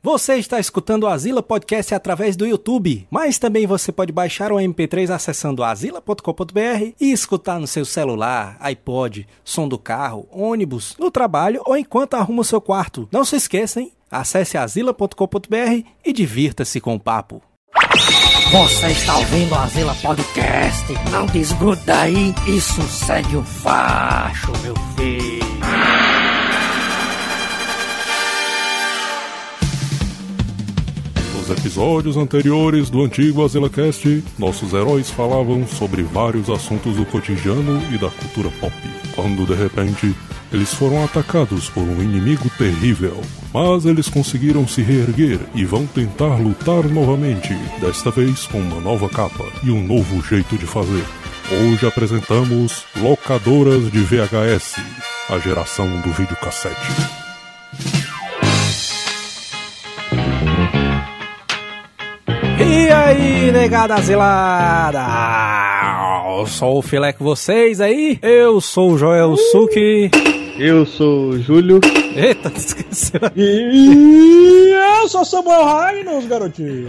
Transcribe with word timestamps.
Você 0.00 0.36
está 0.36 0.60
escutando 0.60 1.02
o 1.02 1.06
Azila 1.08 1.42
Podcast 1.42 1.92
através 1.92 2.36
do 2.36 2.46
YouTube, 2.46 3.04
mas 3.10 3.36
também 3.36 3.66
você 3.66 3.90
pode 3.90 4.12
baixar 4.12 4.52
o 4.52 4.56
MP3 4.56 5.10
acessando 5.10 5.64
azila.com.br 5.64 6.92
e 7.00 7.10
escutar 7.10 7.58
no 7.58 7.66
seu 7.66 7.84
celular, 7.84 8.56
iPod, 8.60 9.26
som 9.42 9.66
do 9.66 9.76
carro, 9.76 10.28
ônibus, 10.30 10.94
no 11.00 11.10
trabalho 11.10 11.60
ou 11.66 11.76
enquanto 11.76 12.14
arruma 12.14 12.42
o 12.42 12.44
seu 12.44 12.60
quarto. 12.60 13.08
Não 13.10 13.24
se 13.24 13.34
esqueça, 13.34 13.80
hein? 13.80 13.90
Acesse 14.08 14.56
azila.com.br 14.56 15.84
e 16.04 16.12
divirta-se 16.12 16.80
com 16.80 16.94
o 16.94 17.00
papo. 17.00 17.42
Você 18.52 18.86
está 18.86 19.16
ouvindo 19.18 19.52
o 19.52 19.58
Azila 19.58 19.96
Podcast? 19.96 20.86
Não 21.10 21.26
desgruda 21.26 22.02
aí, 22.02 22.32
isso 22.46 22.82
segue 22.82 23.36
o 23.36 23.42
facho, 23.42 24.52
meu 24.62 24.76
filho. 24.96 25.17
Nos 31.48 31.58
episódios 31.60 32.16
anteriores 32.18 32.90
do 32.90 33.02
antigo 33.02 33.42
AzilaCast, 33.42 34.22
nossos 34.38 34.74
heróis 34.74 35.08
falavam 35.08 35.66
sobre 35.66 36.02
vários 36.02 36.50
assuntos 36.50 36.96
do 36.96 37.06
cotidiano 37.06 37.82
e 37.90 37.96
da 37.96 38.10
cultura 38.10 38.50
pop, 38.60 38.74
quando 39.14 39.46
de 39.46 39.54
repente 39.54 40.14
eles 40.52 40.74
foram 40.74 41.02
atacados 41.02 41.70
por 41.70 41.82
um 41.82 42.02
inimigo 42.02 42.50
terrível. 42.58 43.18
Mas 43.50 43.86
eles 43.86 44.10
conseguiram 44.10 44.68
se 44.68 44.82
reerguer 44.82 45.40
e 45.54 45.64
vão 45.64 45.86
tentar 45.86 46.36
lutar 46.36 46.84
novamente, 46.84 47.54
desta 47.80 48.10
vez 48.10 48.44
com 48.46 48.58
uma 48.58 48.80
nova 48.80 49.08
capa 49.08 49.44
e 49.62 49.70
um 49.70 49.82
novo 49.82 50.22
jeito 50.22 50.58
de 50.58 50.66
fazer. 50.66 51.04
Hoje 51.50 51.86
apresentamos 51.86 52.84
Locadoras 52.94 53.90
de 53.90 54.00
VHS, 54.00 54.76
a 55.30 55.38
geração 55.38 55.88
do 56.02 56.10
videocassete. 56.12 57.17
E 62.60 62.90
aí, 62.90 63.52
negada 63.52 63.94
azilada! 63.94 65.04
Eu 66.38 66.46
sou 66.46 66.78
o 66.78 66.82
filé 66.82 67.12
com 67.12 67.24
vocês 67.24 67.80
aí. 67.80 68.18
Eu 68.22 68.60
sou 68.60 68.92
o 68.92 68.98
Joel 68.98 69.36
Suki. 69.36 70.10
Eu 70.58 70.84
sou 70.86 71.30
o 71.30 71.38
Júlio. 71.42 71.80
Eita, 72.14 72.50
esqueceu. 72.54 73.20
E 73.36 74.70
eu 75.02 75.08
sou 75.08 75.24
Samuel 75.24 75.64
Ragnos, 75.64 76.26
garotinho. 76.26 76.86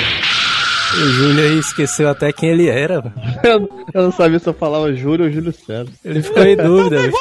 O 0.92 1.06
Júlio 1.12 1.44
aí 1.44 1.60
esqueceu 1.60 2.10
até 2.10 2.32
quem 2.34 2.50
ele 2.50 2.68
era. 2.68 3.14
Eu, 3.44 3.70
eu 3.94 4.04
não 4.04 4.12
sabia 4.12 4.40
se 4.40 4.48
eu 4.48 4.54
falava 4.54 4.92
Júlio 4.94 5.26
ou 5.26 5.32
Júlio 5.32 5.54
César. 5.54 5.92
Ele 6.04 6.22
ficou 6.22 6.44
em 6.44 6.56
dúvida. 6.58 7.12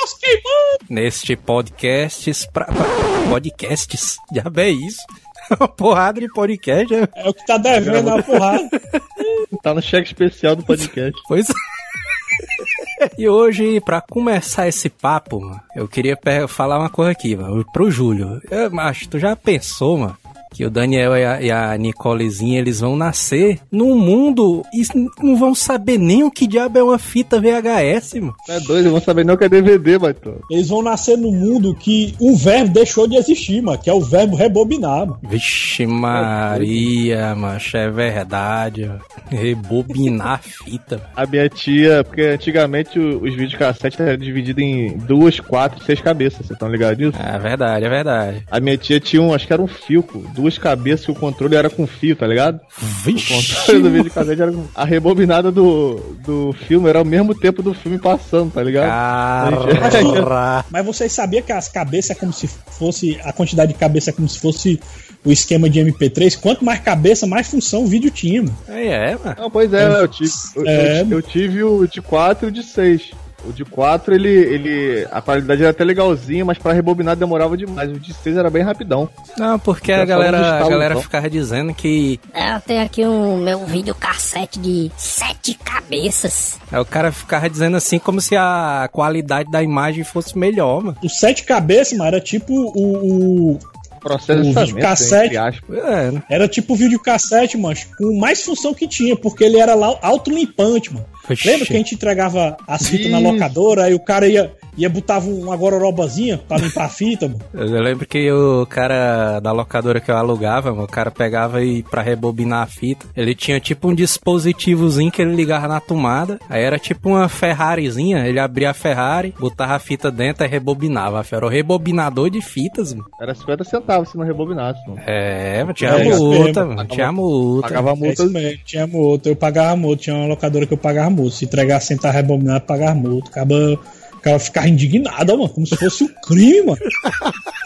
Neste 0.88 1.36
podcasts 1.36 2.46
pra, 2.46 2.64
pra- 2.64 2.86
podcasts? 3.28 4.16
Já 4.32 4.44
é 4.62 4.70
isso? 4.70 5.02
Uma 5.58 5.68
porrada 5.68 6.20
de 6.20 6.28
podcast. 6.28 6.94
é- 6.94 7.08
É 7.14 7.28
o 7.28 7.34
que 7.34 7.44
tá 7.46 7.56
devendo 7.58 8.10
a 8.10 8.22
porrada. 8.22 8.68
Tá 9.62 9.74
no 9.74 9.80
cheque 9.82 10.06
especial 10.08 10.54
do 10.54 10.62
podcast. 10.62 11.18
Pois 11.26 11.46
E 13.16 13.28
hoje, 13.28 13.80
pra 13.80 14.00
começar 14.00 14.68
esse 14.68 14.88
papo, 14.88 15.40
mano, 15.40 15.60
eu 15.74 15.88
queria 15.88 16.16
falar 16.48 16.78
uma 16.78 16.90
coisa 16.90 17.12
aqui, 17.12 17.34
mano, 17.36 17.64
pro 17.72 17.90
Júlio. 17.90 18.40
Eu, 18.50 18.70
macho, 18.70 19.08
tu 19.08 19.18
já 19.18 19.34
pensou, 19.36 19.98
mano, 19.98 20.16
que 20.50 20.64
o 20.64 20.70
Daniel 20.70 21.16
e 21.16 21.24
a, 21.24 21.42
e 21.42 21.50
a 21.50 21.76
Nicolezinha, 21.76 22.58
eles 22.58 22.80
vão 22.80 22.96
nascer 22.96 23.60
num 23.70 23.96
mundo 23.96 24.62
e 24.72 24.82
não 25.22 25.36
vão 25.36 25.54
saber 25.54 25.98
nem 25.98 26.22
o 26.24 26.30
que 26.30 26.46
diabo 26.46 26.78
é 26.78 26.82
uma 26.82 26.98
fita 26.98 27.40
VHS, 27.40 28.14
mano. 28.14 28.34
Não 28.48 28.54
é 28.54 28.60
doido, 28.60 28.86
eu 28.86 28.90
vou 28.92 29.00
saber 29.00 29.24
nem 29.24 29.34
o 29.34 29.38
que 29.38 29.44
é 29.44 29.48
DVD, 29.48 29.98
Baitão. 29.98 30.36
Eles 30.50 30.68
vão 30.68 30.82
nascer 30.82 31.16
num 31.16 31.32
mundo 31.32 31.74
que 31.74 32.14
um 32.20 32.36
verbo 32.36 32.72
deixou 32.72 33.06
de 33.06 33.16
existir, 33.16 33.62
mano, 33.62 33.78
que 33.78 33.90
é 33.90 33.92
o 33.92 34.00
verbo 34.00 34.36
rebobinar, 34.36 35.06
mano. 35.06 35.18
Vixe 35.22 35.86
Maria, 35.86 37.34
macho, 37.34 37.76
é 37.76 37.90
verdade, 37.90 38.86
mano. 38.86 39.00
Rebobinar 39.30 40.28
a 40.28 40.38
fita. 40.38 40.96
mano. 40.96 41.08
A 41.16 41.26
minha 41.26 41.48
tia, 41.48 42.04
porque 42.04 42.22
antigamente 42.22 42.98
os 42.98 43.34
vídeos 43.34 43.54
cassete 43.54 44.00
eram 44.00 44.16
divididos 44.16 44.62
em 44.62 44.96
duas, 44.98 45.40
quatro, 45.40 45.84
seis 45.84 46.00
cabeças, 46.00 46.38
vocês 46.38 46.50
estão 46.52 46.68
ligados 46.68 46.98
nisso? 46.98 47.18
É 47.20 47.38
verdade, 47.38 47.84
é 47.84 47.88
verdade. 47.88 48.44
A 48.50 48.60
minha 48.60 48.76
tia 48.76 49.00
tinha 49.00 49.22
um, 49.22 49.32
acho 49.32 49.46
que 49.46 49.52
era 49.52 49.62
um 49.62 49.68
pô, 50.02 50.22
duas 50.38 50.56
cabeças 50.56 51.04
que 51.04 51.10
o 51.10 51.14
controle 51.14 51.54
era 51.56 51.68
com 51.68 51.86
fio, 51.86 52.14
tá 52.16 52.26
ligado? 52.26 52.60
O 52.80 52.84
Vixe. 53.04 53.34
controle 53.34 53.82
do 53.82 53.90
vídeo 53.90 54.10
cassete 54.10 54.40
era 54.40 54.52
com... 54.52 54.64
A 54.74 54.84
rebobinada 54.84 55.50
do, 55.50 56.16
do 56.24 56.54
filme 56.66 56.88
era 56.88 57.00
ao 57.00 57.04
mesmo 57.04 57.34
tempo 57.34 57.62
do 57.62 57.74
filme 57.74 57.98
passando, 57.98 58.52
tá 58.52 58.62
ligado? 58.62 58.88
Cara. 58.88 60.64
Mas 60.70 60.86
vocês 60.86 61.12
sabiam 61.12 61.42
que 61.42 61.52
as 61.52 61.68
cabeças 61.68 62.10
é 62.10 62.14
como 62.14 62.32
se 62.32 62.48
fosse. 62.70 63.18
A 63.24 63.32
quantidade 63.32 63.72
de 63.72 63.78
cabeça 63.78 64.10
é 64.10 64.12
como 64.12 64.28
se 64.28 64.38
fosse 64.38 64.80
o 65.24 65.32
esquema 65.32 65.68
de 65.68 65.80
MP3. 65.80 66.38
Quanto 66.40 66.64
mais 66.64 66.80
cabeça, 66.80 67.26
mais 67.26 67.48
função 67.48 67.82
o 67.82 67.86
vídeo 67.86 68.10
tinha, 68.10 68.42
mano. 68.42 68.56
É, 68.68 68.86
é, 69.12 69.16
mano. 69.16 69.36
Não, 69.38 69.50
pois 69.50 69.72
é, 69.72 70.00
eu 70.02 70.08
tive, 70.08 70.30
eu, 70.56 70.66
É. 70.66 71.02
eu- 71.02 71.10
eu 71.10 71.22
tive 71.22 71.62
o 71.64 71.86
de 71.86 72.00
4 72.00 72.46
e 72.46 72.48
o 72.48 72.52
de 72.52 72.62
6. 72.62 73.10
O 73.44 73.52
de 73.52 73.64
4, 73.64 74.14
ele, 74.14 74.28
ele. 74.28 75.06
A 75.12 75.20
qualidade 75.22 75.62
era 75.62 75.70
até 75.70 75.84
legalzinha, 75.84 76.44
mas 76.44 76.58
pra 76.58 76.72
rebobinar 76.72 77.14
demorava 77.16 77.56
demais. 77.56 77.88
O 77.90 77.98
de 77.98 78.12
6 78.12 78.36
era 78.36 78.50
bem 78.50 78.62
rapidão. 78.62 79.08
Não, 79.38 79.58
porque 79.58 79.92
a 79.92 80.04
galera, 80.04 80.56
a 80.64 80.68
galera 80.68 80.94
então. 80.94 81.02
ficava 81.02 81.30
dizendo 81.30 81.72
que 81.72 82.18
É, 82.34 82.58
tenho 82.58 82.82
aqui 82.82 83.06
um 83.06 83.36
meu 83.38 83.64
videocassete 83.64 84.58
de 84.58 84.90
sete 84.96 85.54
cabeças. 85.54 86.58
Aí 86.70 86.80
o 86.80 86.84
cara 86.84 87.12
ficava 87.12 87.48
dizendo 87.48 87.76
assim 87.76 87.98
como 87.98 88.20
se 88.20 88.36
a 88.36 88.88
qualidade 88.92 89.50
da 89.50 89.62
imagem 89.62 90.02
fosse 90.04 90.36
melhor, 90.36 90.82
mano. 90.82 90.96
O 91.02 91.08
sete 91.08 91.44
cabeças, 91.44 91.96
mano, 91.96 92.08
era 92.08 92.20
tipo 92.20 92.52
o. 92.52 93.52
o- 93.54 93.58
O 94.04 94.60
videocassete. 94.64 95.26
entre 95.26 95.36
aspas. 95.38 95.76
É, 95.78 96.10
né? 96.12 96.22
era 96.30 96.46
tipo 96.48 96.72
o 96.72 96.76
videocassete, 96.76 97.58
mano, 97.58 97.76
com 97.98 98.16
mais 98.18 98.42
função 98.42 98.72
que 98.72 98.86
tinha, 98.86 99.16
porque 99.16 99.42
ele 99.44 99.58
era 99.58 99.74
lá 99.74 99.96
autolimpante, 100.02 100.92
mano. 100.94 101.04
Oxi. 101.32 101.48
Lembra 101.48 101.66
que 101.66 101.74
a 101.74 101.76
gente 101.76 101.94
entregava 101.94 102.56
as 102.66 102.88
fitas 102.88 103.10
na 103.10 103.20
Isso. 103.20 103.32
locadora, 103.32 103.84
aí 103.84 103.94
o 103.94 104.00
cara 104.00 104.26
ia, 104.28 104.52
ia 104.76 104.88
botava 104.88 105.28
uma 105.28 105.56
gororobazinha 105.56 106.38
pra 106.38 106.58
limpar 106.58 106.84
a 106.86 106.88
fita, 106.88 107.28
mano? 107.28 107.40
Eu 107.54 107.82
lembro 107.82 108.06
que 108.06 108.30
o 108.30 108.66
cara 108.66 109.40
da 109.40 109.52
locadora 109.52 110.00
que 110.00 110.10
eu 110.10 110.16
alugava, 110.16 110.70
mano, 110.70 110.84
o 110.84 110.88
cara 110.88 111.10
pegava 111.10 111.62
e 111.62 111.82
pra 111.82 112.02
rebobinar 112.02 112.62
a 112.62 112.66
fita, 112.66 113.06
ele 113.16 113.34
tinha 113.34 113.60
tipo 113.60 113.88
um 113.88 113.94
dispositivozinho 113.94 115.10
que 115.10 115.20
ele 115.22 115.34
ligava 115.34 115.68
na 115.68 115.80
tomada, 115.80 116.38
aí 116.48 116.62
era 116.62 116.78
tipo 116.78 117.08
uma 117.10 117.28
Ferrarizinha, 117.28 118.26
ele 118.26 118.38
abria 118.38 118.70
a 118.70 118.74
Ferrari, 118.74 119.34
botava 119.38 119.74
a 119.74 119.78
fita 119.78 120.10
dentro 120.10 120.44
e 120.44 120.48
rebobinava. 120.48 121.24
Era 121.30 121.44
o 121.46 121.48
rebobinador 121.48 122.30
de 122.30 122.40
fitas, 122.40 122.92
mano. 122.94 123.08
Era 123.20 123.34
50 123.34 123.64
centavos 123.64 124.10
se 124.10 124.16
não 124.16 124.24
rebobinasse. 124.24 124.80
Mano. 124.86 125.00
É, 125.06 125.60
mano, 125.62 125.74
tinha 125.74 125.90
É 125.90 126.04
multa, 126.16 126.64
mano, 126.64 126.84
tinha 126.86 127.12
multa. 127.12 127.68
Pagava 127.68 127.90
É 127.90 127.94
multa. 127.94 128.24
mesmo, 128.26 128.58
tinha 128.64 128.86
multa, 128.86 129.28
eu 129.28 129.36
pagava 129.36 129.76
multa, 129.76 130.02
tinha 130.02 130.16
uma 130.16 130.26
locadora 130.26 130.66
que 130.66 130.72
eu 130.74 130.78
pagava 130.78 131.10
multa. 131.10 131.17
Se 131.30 131.44
entregar 131.44 131.80
sem 131.80 131.96
estar 131.96 132.10
rebobinado, 132.10 132.64
pagava 132.64 132.94
multa. 132.94 133.30
Acaba, 133.30 133.78
acaba 134.18 134.38
ficava 134.38 134.68
indignado, 134.68 135.36
mano, 135.36 135.48
como 135.48 135.66
se 135.66 135.76
fosse 135.76 136.04
um 136.04 136.08
crime, 136.22 136.62
mano. 136.62 136.78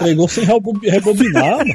Entregou 0.00 0.28
sem 0.28 0.44
rebob- 0.44 0.86
rebobinar, 0.88 1.58
mano. 1.58 1.74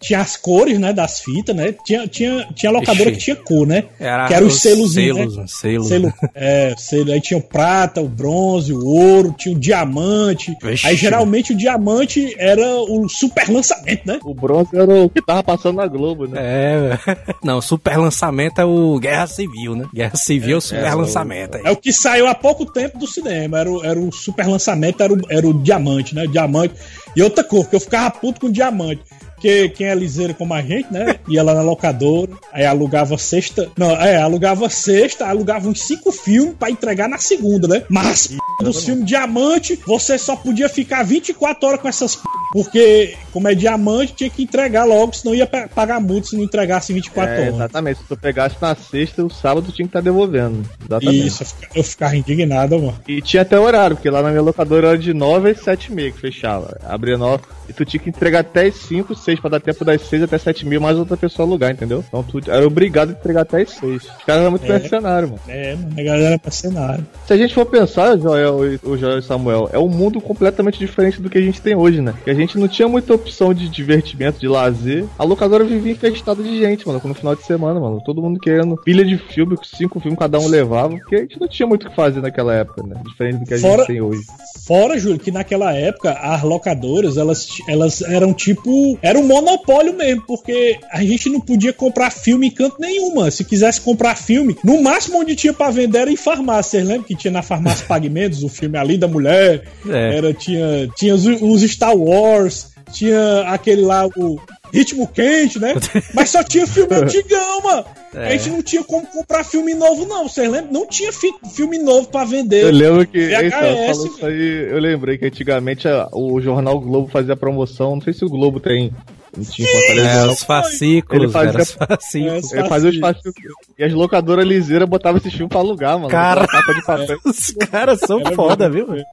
Tinha 0.00 0.20
as 0.20 0.36
cores, 0.36 0.78
né, 0.78 0.92
das 0.92 1.20
fitas, 1.20 1.54
né? 1.54 1.74
Tinha, 1.84 2.06
tinha, 2.06 2.46
tinha 2.54 2.70
locadora 2.72 3.10
Ixi. 3.10 3.18
que 3.18 3.24
tinha 3.24 3.36
cor, 3.36 3.66
né? 3.66 3.84
Era 3.98 4.26
que 4.28 4.34
era 4.34 4.44
os 4.44 4.54
os 4.54 4.62
selozinhos, 4.62 5.16
selos, 5.16 5.36
né? 5.36 5.44
Selos. 5.48 5.88
Selo, 5.88 6.14
é, 6.34 6.74
selo. 6.76 7.12
Aí 7.12 7.20
tinha 7.20 7.38
o 7.38 7.42
prata, 7.42 8.00
o 8.00 8.08
bronze, 8.08 8.72
o 8.72 8.84
ouro, 8.86 9.34
tinha 9.36 9.54
o 9.54 9.58
diamante. 9.58 10.56
Vixe. 10.62 10.86
Aí 10.86 10.96
geralmente 10.96 11.52
o 11.52 11.56
diamante 11.56 12.34
era 12.38 12.66
o 12.80 13.08
super 13.08 13.48
lançamento, 13.50 14.02
né? 14.06 14.18
O 14.24 14.34
bronze 14.34 14.70
era 14.76 14.92
o 15.04 15.08
que 15.08 15.20
tava 15.24 15.42
passando 15.42 15.76
na 15.76 15.86
Globo, 15.86 16.26
né? 16.26 16.38
É, 16.40 16.98
não, 17.44 17.60
super 17.60 17.96
lançamento 17.98 18.60
é 18.60 18.64
o 18.64 18.98
Guerra 18.98 19.26
Civil, 19.26 19.74
né? 19.76 19.84
Guerra 19.94 20.16
Civil 20.16 20.54
é 20.56 20.58
o 20.58 20.60
super 20.60 20.84
é, 20.84 20.94
o- 20.94 20.98
lançamento. 20.98 21.56
aí. 21.56 21.62
É 21.64 21.70
o 21.70 21.76
que 21.76 21.92
saiu 21.92 22.26
há 22.26 22.34
pouco 22.34 22.64
tempo 22.66 22.98
do 22.98 23.06
cinema. 23.06 23.58
Era 23.60 23.70
o, 23.70 23.84
era 23.84 23.98
o 24.00 24.07
super 24.12 24.46
lançamento, 24.46 25.02
era 25.02 25.12
o, 25.12 25.20
era 25.30 25.46
o 25.46 25.54
diamante, 25.54 26.14
né? 26.14 26.26
Diamante. 26.26 26.74
E 27.14 27.22
outra 27.22 27.42
cor, 27.42 27.68
que 27.68 27.76
eu 27.76 27.80
ficava 27.80 28.10
puto 28.10 28.40
com 28.40 28.50
diamante. 28.50 29.02
Porque 29.34 29.68
quem 29.68 29.86
é 29.86 29.94
liseiro 29.94 30.34
como 30.34 30.52
a 30.52 30.60
gente, 30.60 30.92
né? 30.92 31.20
Ia 31.28 31.44
lá 31.44 31.54
na 31.54 31.62
locadora, 31.62 32.32
aí 32.52 32.66
alugava 32.66 33.16
sexta. 33.16 33.70
Não, 33.76 33.90
é, 33.92 34.20
alugava 34.20 34.68
sexta, 34.68 35.26
alugava 35.26 35.68
uns 35.68 35.82
cinco 35.82 36.10
filmes 36.10 36.56
pra 36.58 36.70
entregar 36.70 37.08
na 37.08 37.18
segunda, 37.18 37.68
né? 37.68 37.84
Mas 37.88 38.36
p... 38.58 38.64
dos 38.64 38.84
filmes 38.84 39.04
diamante, 39.06 39.78
você 39.86 40.18
só 40.18 40.36
podia 40.36 40.68
ficar 40.68 41.02
24 41.04 41.66
horas 41.68 41.80
com 41.80 41.88
essas 41.88 42.16
p... 42.16 42.22
Porque, 42.52 43.14
como 43.30 43.46
é 43.46 43.54
diamante, 43.54 44.14
tinha 44.14 44.30
que 44.30 44.42
entregar 44.42 44.84
logo, 44.84 45.14
senão 45.14 45.34
ia 45.34 45.46
pa- 45.46 45.68
pagar 45.68 46.00
multa 46.00 46.28
se 46.28 46.36
não 46.36 46.42
entregasse 46.44 46.92
em 46.92 46.94
24 46.96 47.30
É, 47.34 47.40
horas. 47.42 47.54
exatamente. 47.54 47.98
Se 48.00 48.04
tu 48.06 48.16
pegasse 48.16 48.56
na 48.60 48.74
sexta, 48.74 49.22
o 49.24 49.30
sábado 49.30 49.70
tinha 49.70 49.86
que 49.86 49.90
estar 49.90 50.00
devolvendo. 50.00 50.64
Exatamente. 50.86 51.26
Isso, 51.26 51.44
eu 51.74 51.84
ficava 51.84 52.16
indignado, 52.16 52.78
mano. 52.78 52.98
E 53.06 53.20
tinha 53.20 53.42
até 53.42 53.58
horário, 53.60 53.96
porque 53.96 54.08
lá 54.08 54.22
na 54.22 54.30
minha 54.30 54.40
locadora 54.42 54.88
era 54.88 54.98
de 54.98 55.12
9 55.12 55.50
às 55.50 55.60
7 55.60 55.86
e 55.86 55.94
meia 55.94 56.10
que 56.10 56.18
fechava. 56.20 56.78
Abria 56.84 57.18
9, 57.18 57.42
E 57.68 57.72
tu 57.72 57.84
tinha 57.84 58.00
que 58.02 58.08
entregar 58.08 58.40
até 58.40 58.66
as 58.66 58.74
5, 58.76 59.14
6 59.14 59.40
pra 59.40 59.50
dar 59.50 59.60
tempo 59.60 59.84
das 59.84 60.00
6 60.02 60.22
até 60.22 60.38
7 60.38 60.66
mil, 60.66 60.80
mais 60.80 60.96
outra 60.96 61.16
pessoa 61.16 61.46
alugar, 61.46 61.70
entendeu? 61.70 62.04
Então 62.08 62.22
tu 62.22 62.40
era 62.50 62.66
obrigado 62.66 63.10
a 63.10 63.12
entregar 63.12 63.42
até 63.42 63.62
as 63.62 63.70
6. 63.72 64.04
Os 64.04 64.24
caras 64.24 64.42
eram 64.42 64.50
muito 64.52 64.64
É. 64.64 64.78
mercenários, 64.78 65.30
mano. 65.30 65.42
É, 65.48 65.74
mano, 65.74 65.92
a 65.98 66.02
galera 66.02 66.34
é 66.36 66.40
mercenário. 66.42 67.06
Se 67.26 67.32
a 67.32 67.36
gente 67.36 67.54
for 67.54 67.66
pensar, 67.66 68.16
Joel, 68.18 68.72
e- 68.74 68.80
o 68.82 68.96
Joel 68.96 69.18
e 69.18 69.22
Samuel, 69.22 69.68
é 69.72 69.78
um 69.78 69.88
mundo 69.88 70.20
completamente 70.20 70.78
diferente 70.78 71.20
do 71.20 71.28
que 71.28 71.36
a 71.38 71.42
gente 71.42 71.60
tem 71.60 71.74
hoje, 71.74 72.00
né? 72.00 72.14
Que 72.24 72.30
a 72.30 72.34
gente 72.34 72.58
não 72.58 72.66
tinha 72.68 72.88
muita 72.88 73.12
opção 73.14 73.52
de 73.52 73.68
divertimento, 73.68 74.40
de 74.40 74.48
lazer. 74.48 75.04
A 75.18 75.24
locadora 75.24 75.64
vivia 75.64 75.92
infestada 75.92 76.42
de 76.42 76.58
gente, 76.58 76.86
mano, 76.86 77.00
no 77.04 77.14
final 77.14 77.34
de 77.36 77.44
semana, 77.44 77.78
mano. 77.78 78.00
Todo 78.04 78.22
mundo 78.22 78.40
querendo 78.40 78.76
pilha 78.76 79.04
de 79.04 79.16
filme, 79.18 79.56
cinco 79.64 80.00
filmes 80.00 80.18
cada 80.18 80.38
um 80.38 80.46
levava, 80.48 80.96
porque 80.96 81.16
a 81.16 81.20
gente 81.20 81.38
não 81.40 81.48
tinha 81.48 81.66
muito 81.66 81.86
o 81.86 81.90
que 81.90 81.96
fazer 81.96 82.20
naquela 82.20 82.54
época, 82.54 82.82
né? 82.82 82.96
Diferente 83.06 83.38
do 83.40 83.44
que 83.44 83.54
a 83.54 83.58
Fora- 83.58 83.78
gente 83.78 83.86
tem 83.88 84.00
hoje. 84.00 84.22
Fora, 84.66 84.98
Júlio, 84.98 85.18
que 85.18 85.30
naquela 85.30 85.72
época 85.74 86.12
as 86.12 86.42
locadoras, 86.42 87.16
elas, 87.16 87.46
elas 87.68 88.02
eram 88.02 88.32
tipo. 88.32 88.98
Era 89.02 89.18
um 89.18 89.26
monopólio 89.26 89.94
mesmo, 89.94 90.22
porque 90.26 90.78
a 90.90 91.02
gente 91.02 91.28
não 91.28 91.40
podia 91.40 91.72
comprar 91.72 92.10
filme 92.10 92.48
em 92.48 92.50
canto 92.50 92.80
nenhuma. 92.80 93.30
Se 93.30 93.44
quisesse 93.44 93.80
comprar 93.80 94.16
filme, 94.16 94.56
no 94.64 94.82
máximo 94.82 95.20
onde 95.20 95.34
tinha 95.34 95.52
pra 95.52 95.70
vender 95.70 95.98
era 95.98 96.10
em 96.10 96.16
farmácia. 96.16 96.78
Vocês 96.78 96.86
lembram 96.86 97.04
que 97.04 97.14
tinha 97.14 97.30
na 97.30 97.42
farmácia 97.42 97.86
Pague 97.88 98.08
Menos, 98.08 98.42
o 98.42 98.48
filme 98.48 98.76
Ali 98.76 98.98
da 98.98 99.08
Mulher? 99.08 99.64
É. 99.88 100.16
Era, 100.16 100.34
tinha, 100.34 100.88
tinha 100.96 101.14
os, 101.14 101.24
os 101.24 101.62
Star 101.62 101.96
Wars, 101.96 102.68
tinha 102.92 103.42
aquele 103.48 103.82
lá, 103.82 104.06
o 104.06 104.38
Ritmo 104.72 105.06
Quente, 105.08 105.58
né? 105.58 105.74
Mas 106.14 106.30
só 106.30 106.42
tinha 106.42 106.66
filme 106.66 106.94
antigão, 106.94 107.60
mano. 107.62 107.84
É. 108.14 108.26
A 108.28 108.30
gente 108.30 108.50
não 108.50 108.62
tinha 108.62 108.82
como 108.82 109.06
comprar 109.06 109.44
filme 109.44 109.74
novo, 109.74 110.06
não. 110.06 110.28
Vocês 110.28 110.50
lembram? 110.50 110.72
Não 110.72 110.86
tinha 110.86 111.12
fi- 111.12 111.32
filme 111.54 111.78
novo 111.78 112.08
pra 112.08 112.24
vender. 112.24 112.64
Eu 112.64 112.70
lembro 112.72 113.06
que. 113.06 113.18
VHS, 113.28 113.44
Então, 113.46 113.60
falou 113.94 114.06
isso 114.06 114.26
aí, 114.26 114.68
eu 114.70 114.78
lembrei 114.78 115.18
que 115.18 115.26
antigamente 115.26 115.86
a- 115.86 116.08
o 116.12 116.40
jornal 116.40 116.80
Globo 116.80 117.08
fazia 117.08 117.36
promoção. 117.36 117.96
Não 117.96 118.00
sei 118.02 118.12
se 118.12 118.24
o 118.24 118.28
Globo 118.28 118.58
tem. 118.60 118.92
Não 119.36 119.44
tinha 119.44 119.68
Fortaleza, 119.68 120.08
É, 120.08 120.26
os 120.26 120.42
fascículos, 120.42 121.22
Ele 121.24 121.32
fazia- 121.32 121.50
era 121.50 121.62
os 121.62 121.70
fascículos. 121.72 122.52
É, 122.52 122.58
Ele 122.60 122.68
fazia 122.68 122.90
os 122.90 122.98
fascículos. 122.98 123.54
E 123.78 123.84
as 123.84 123.92
locadoras 123.92 124.46
liseiras 124.46 124.88
botavam 124.88 125.18
esse 125.18 125.30
filme 125.30 125.48
pra 125.48 125.58
alugar, 125.58 125.96
mano. 125.98 126.08
Cara. 126.08 126.46
De 126.46 126.84
papel. 126.84 127.18
Os 127.24 127.50
caras 127.70 128.00
são 128.00 128.20
Era 128.20 128.34
foda, 128.34 128.68
mesmo. 128.70 128.94
viu? 128.94 129.04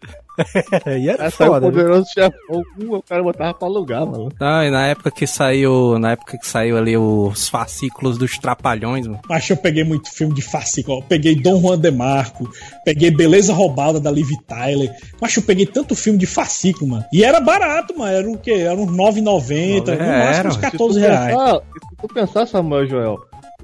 E 0.99 1.09
era 1.09 1.25
Essa 1.25 1.43
é 1.43 1.47
o 1.47 1.51
foda, 1.53 1.69
viu? 1.71 1.79
poderoso 1.79 2.05
chefão. 2.13 2.61
Uh, 2.79 2.95
o 2.97 3.03
cara 3.03 3.23
botava 3.23 3.53
pra 3.53 3.67
alugar, 3.67 4.05
mano. 4.05 4.29
Não, 4.39 4.63
e 4.63 4.69
na 4.69 4.87
época 4.87 5.11
que 5.11 5.25
saiu, 5.27 5.97
na 5.99 6.11
época 6.11 6.37
que 6.37 6.47
saiu 6.47 6.77
ali 6.77 6.97
os 6.97 7.47
fascículos 7.49 8.17
dos 8.17 8.37
Trapalhões, 8.37 9.07
mano. 9.07 9.19
Mas 9.29 9.49
eu 9.49 9.57
peguei 9.57 9.83
muito 9.83 10.11
filme 10.13 10.33
de 10.33 10.41
fascículo. 10.41 10.99
ó. 10.99 11.01
Peguei 11.07 11.35
Dom 11.35 11.59
Juan 11.61 11.79
de 11.79 11.91
Marco, 11.91 12.49
peguei 12.83 13.11
Beleza 13.11 13.53
Roubada 13.53 13.99
da 13.99 14.11
Liv 14.11 14.29
Tyler. 14.47 14.91
Mas 15.21 15.35
eu 15.35 15.43
peguei 15.43 15.65
tanto 15.65 15.95
filme 15.95 16.19
de 16.19 16.25
fascículo, 16.25 16.91
mano. 16.91 17.05
E 17.13 17.23
era 17.23 17.39
barato, 17.39 17.97
mano. 17.97 18.13
Era 18.15 18.29
o 18.29 18.37
quê? 18.37 18.51
Era 18.51 18.75
uns 18.75 18.91
9,90, 18.91 19.89
É, 19.89 19.95
no 19.97 20.25
máximo 20.25 20.49
uns 20.49 20.57
mano. 20.57 20.71
14 20.71 20.93
se 20.93 20.99
tu 20.99 21.09
reais. 21.09 21.35
Pensar, 21.35 21.53
se 21.61 21.95
tu 22.01 22.13
pensar, 22.13 22.45
Samuel 22.47 22.87
Joel, 22.87 23.17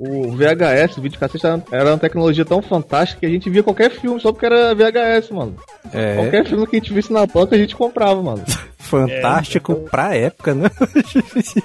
o 0.03 0.31
VHS, 0.31 0.97
o 0.97 1.01
videocassete, 1.01 1.45
era, 1.45 1.63
era 1.71 1.91
uma 1.91 1.97
tecnologia 1.99 2.43
tão 2.43 2.59
fantástica 2.61 3.19
que 3.19 3.25
a 3.27 3.29
gente 3.29 3.49
via 3.51 3.61
qualquer 3.61 3.91
filme 3.91 4.19
só 4.19 4.31
porque 4.31 4.47
era 4.47 4.73
VHS, 4.73 5.29
mano. 5.29 5.55
É, 5.93 6.15
Qualquer 6.15 6.47
filme 6.47 6.65
que 6.65 6.75
a 6.75 6.79
gente 6.79 6.91
visse 6.93 7.13
na 7.13 7.25
banca, 7.27 7.55
a 7.55 7.59
gente 7.59 7.75
comprava, 7.75 8.21
mano. 8.21 8.43
fantástico 8.79 9.75
pra 9.91 10.15
época, 10.15 10.53
né? 10.53 10.69
Se 11.43 11.61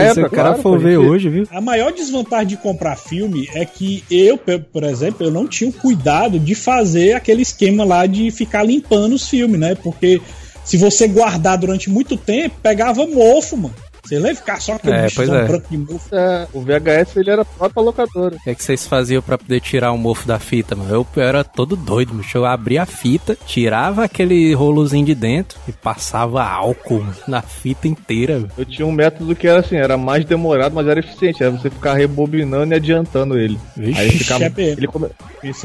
época, 0.00 0.26
o 0.26 0.30
cara 0.30 0.48
claro, 0.50 0.62
for 0.62 0.78
ver 0.78 0.96
a 0.96 1.00
gente- 1.00 1.10
hoje, 1.10 1.28
viu? 1.28 1.48
A 1.50 1.60
maior 1.60 1.92
desvantagem 1.92 2.46
de 2.46 2.56
comprar 2.56 2.96
filme 2.96 3.48
é 3.54 3.64
que 3.64 4.04
eu, 4.10 4.38
por 4.38 4.84
exemplo, 4.84 5.26
eu 5.26 5.30
não 5.30 5.46
tinha 5.46 5.68
o 5.68 5.72
cuidado 5.72 6.38
de 6.38 6.54
fazer 6.54 7.14
aquele 7.14 7.42
esquema 7.42 7.84
lá 7.84 8.06
de 8.06 8.30
ficar 8.30 8.62
limpando 8.62 9.14
os 9.14 9.28
filmes, 9.28 9.58
né? 9.60 9.74
Porque 9.74 10.22
se 10.64 10.78
você 10.78 11.06
guardar 11.06 11.58
durante 11.58 11.90
muito 11.90 12.16
tempo, 12.16 12.56
pegava 12.62 13.06
mofo, 13.06 13.56
mano. 13.56 13.74
Você 14.04 14.16
lembra 14.18 14.34
ficar 14.36 14.60
só 14.60 14.74
aquele 14.74 14.94
É, 14.94 15.06
pois 15.14 15.28
é. 15.28 15.44
branco 15.46 15.66
de 15.70 15.78
mofo? 15.78 16.14
É, 16.14 16.46
o 16.52 16.60
VHS 16.60 17.16
ele 17.16 17.30
era 17.30 17.44
próprio 17.44 17.70
pra 17.74 17.82
locadora. 17.82 18.36
O 18.36 18.40
que, 18.42 18.50
é 18.50 18.54
que 18.54 18.62
vocês 18.62 18.86
faziam 18.86 19.22
pra 19.22 19.38
poder 19.38 19.60
tirar 19.60 19.92
o 19.92 19.98
mofo 19.98 20.26
da 20.28 20.38
fita, 20.38 20.76
mano? 20.76 20.90
Eu, 20.94 21.06
eu 21.16 21.22
era 21.22 21.42
todo 21.42 21.74
doido, 21.74 22.12
mano. 22.12 22.24
Eu 22.34 22.44
abria 22.44 22.82
a 22.82 22.86
fita, 22.86 23.36
tirava 23.46 24.04
aquele 24.04 24.52
rolozinho 24.54 25.06
de 25.06 25.14
dentro 25.14 25.58
e 25.66 25.72
passava 25.72 26.42
álcool 26.44 27.00
mano, 27.00 27.14
na 27.26 27.40
fita 27.42 27.88
inteira. 27.88 28.38
velho. 28.40 28.50
Eu 28.58 28.64
tinha 28.64 28.86
um 28.86 28.92
método 28.92 29.34
que 29.34 29.46
era 29.48 29.60
assim, 29.60 29.76
era 29.76 29.96
mais 29.96 30.24
demorado, 30.24 30.74
mas 30.74 30.86
era 30.86 31.00
eficiente. 31.00 31.42
Era 31.42 31.52
você 31.52 31.70
ficar 31.70 31.94
rebobinando 31.94 32.72
e 32.72 32.76
adiantando 32.76 33.38
ele. 33.38 33.58
Vixe, 33.76 34.00
Aí 34.00 34.10
ficava. 34.10 34.44
é 34.44 34.52
ele 34.56 34.86
come- 34.86 35.08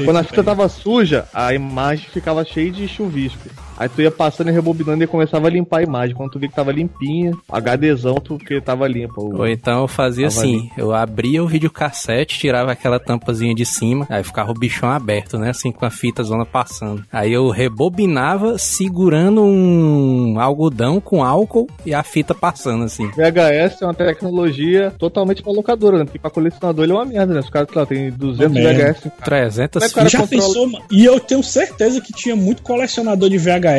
Quando 0.04 0.16
a 0.16 0.24
fita 0.24 0.42
tava 0.42 0.68
suja, 0.68 1.26
a 1.34 1.52
imagem 1.52 2.06
ficava 2.10 2.44
cheia 2.44 2.70
de 2.70 2.88
chuvisco. 2.88 3.48
Aí 3.80 3.88
tu 3.88 4.02
ia 4.02 4.10
passando 4.10 4.50
e 4.50 4.52
rebobinando 4.52 5.02
e 5.02 5.06
começava 5.06 5.46
a 5.46 5.50
limpar 5.50 5.78
a 5.78 5.82
imagem. 5.82 6.14
Quando 6.14 6.30
tu 6.32 6.38
via 6.38 6.50
que 6.50 6.54
tava 6.54 6.70
limpinha, 6.70 7.32
HDzão, 7.48 8.14
tu 8.16 8.36
que 8.36 8.60
tava 8.60 8.86
limpa. 8.86 9.20
O- 9.20 9.38
Ou 9.38 9.48
então 9.48 9.80
eu 9.80 9.88
fazia 9.88 10.26
assim, 10.26 10.68
eu 10.76 10.94
abria 10.94 11.42
o 11.42 11.46
videocassete, 11.48 12.38
tirava 12.38 12.70
aquela 12.72 13.00
tampazinha 13.00 13.54
de 13.54 13.64
cima, 13.64 14.06
aí 14.10 14.22
ficava 14.22 14.50
o 14.50 14.54
bichão 14.54 14.90
aberto, 14.90 15.38
né? 15.38 15.48
Assim, 15.48 15.72
com 15.72 15.86
a 15.86 15.90
fita 15.90 16.22
zona 16.22 16.44
passando. 16.44 17.02
Aí 17.10 17.32
eu 17.32 17.48
rebobinava 17.48 18.58
segurando 18.58 19.42
um 19.42 20.38
algodão 20.38 21.00
com 21.00 21.24
álcool 21.24 21.66
e 21.86 21.94
a 21.94 22.02
fita 22.02 22.34
passando, 22.34 22.84
assim. 22.84 23.08
VHS 23.16 23.80
é 23.80 23.86
uma 23.86 23.94
tecnologia 23.94 24.92
totalmente 24.98 25.42
pra 25.42 25.52
locadora, 25.52 25.98
né? 25.98 26.04
Porque 26.04 26.18
pra 26.18 26.30
colecionador 26.30 26.84
ele 26.84 26.92
é 26.92 26.96
uma 26.96 27.06
merda, 27.06 27.32
né? 27.32 27.40
Os 27.40 27.48
caras, 27.48 27.68
lá, 27.74 27.86
tem 27.86 28.10
200 28.10 28.46
Uma 28.46 28.60
merda. 28.62 28.92
VHS. 28.92 29.10
300 29.24 29.82
Como 29.82 29.90
é 29.90 29.94
cara 29.94 30.08
Já 30.10 30.18
controla- 30.20 30.42
pensou, 30.46 30.66
mano? 30.68 30.84
E 30.90 31.02
eu 31.04 31.18
tenho 31.18 31.42
certeza 31.42 31.98
que 32.00 32.12
tinha 32.12 32.36
muito 32.36 32.62
colecionador 32.62 33.30
de 33.30 33.38
VHS 33.38 33.69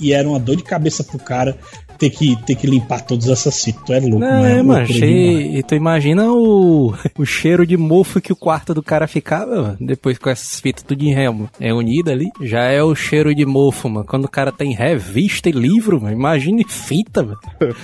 e 0.00 0.12
era 0.12 0.28
uma 0.28 0.38
dor 0.38 0.56
de 0.56 0.62
cabeça 0.62 1.02
pro 1.04 1.18
cara 1.18 1.56
ter 1.98 2.10
que, 2.10 2.36
ter 2.44 2.54
que 2.54 2.66
limpar 2.66 3.00
todas 3.02 3.28
essas 3.28 3.62
fitas. 3.62 3.82
Tu 3.84 3.92
é 3.92 4.00
louco, 4.00 4.18
Não, 4.18 4.42
né? 4.42 4.58
é, 4.58 4.62
mano, 4.62 4.86
cheio. 4.86 5.56
E 5.56 5.62
tu 5.62 5.74
imagina 5.74 6.32
o, 6.32 6.94
o 7.18 7.24
cheiro 7.24 7.66
de 7.66 7.76
mofo 7.76 8.20
que 8.20 8.32
o 8.32 8.36
quarto 8.36 8.74
do 8.74 8.82
cara 8.82 9.06
ficava, 9.06 9.62
mano, 9.62 9.78
depois 9.80 10.18
com 10.18 10.30
essas 10.30 10.60
fitas 10.60 10.82
tudo 10.82 11.02
em 11.04 11.14
remo. 11.14 11.48
É 11.60 11.72
unida 11.72 12.12
ali. 12.12 12.30
Já 12.40 12.64
é 12.64 12.82
o 12.82 12.94
cheiro 12.94 13.34
de 13.34 13.46
mofo, 13.46 13.88
mano. 13.88 14.06
Quando 14.06 14.24
o 14.24 14.30
cara 14.30 14.52
tem 14.52 14.74
revista 14.74 15.48
e 15.48 15.52
livro, 15.52 16.00
mano, 16.00 16.14
imagine 16.14 16.64
fita, 16.68 17.22
mano. 17.22 17.38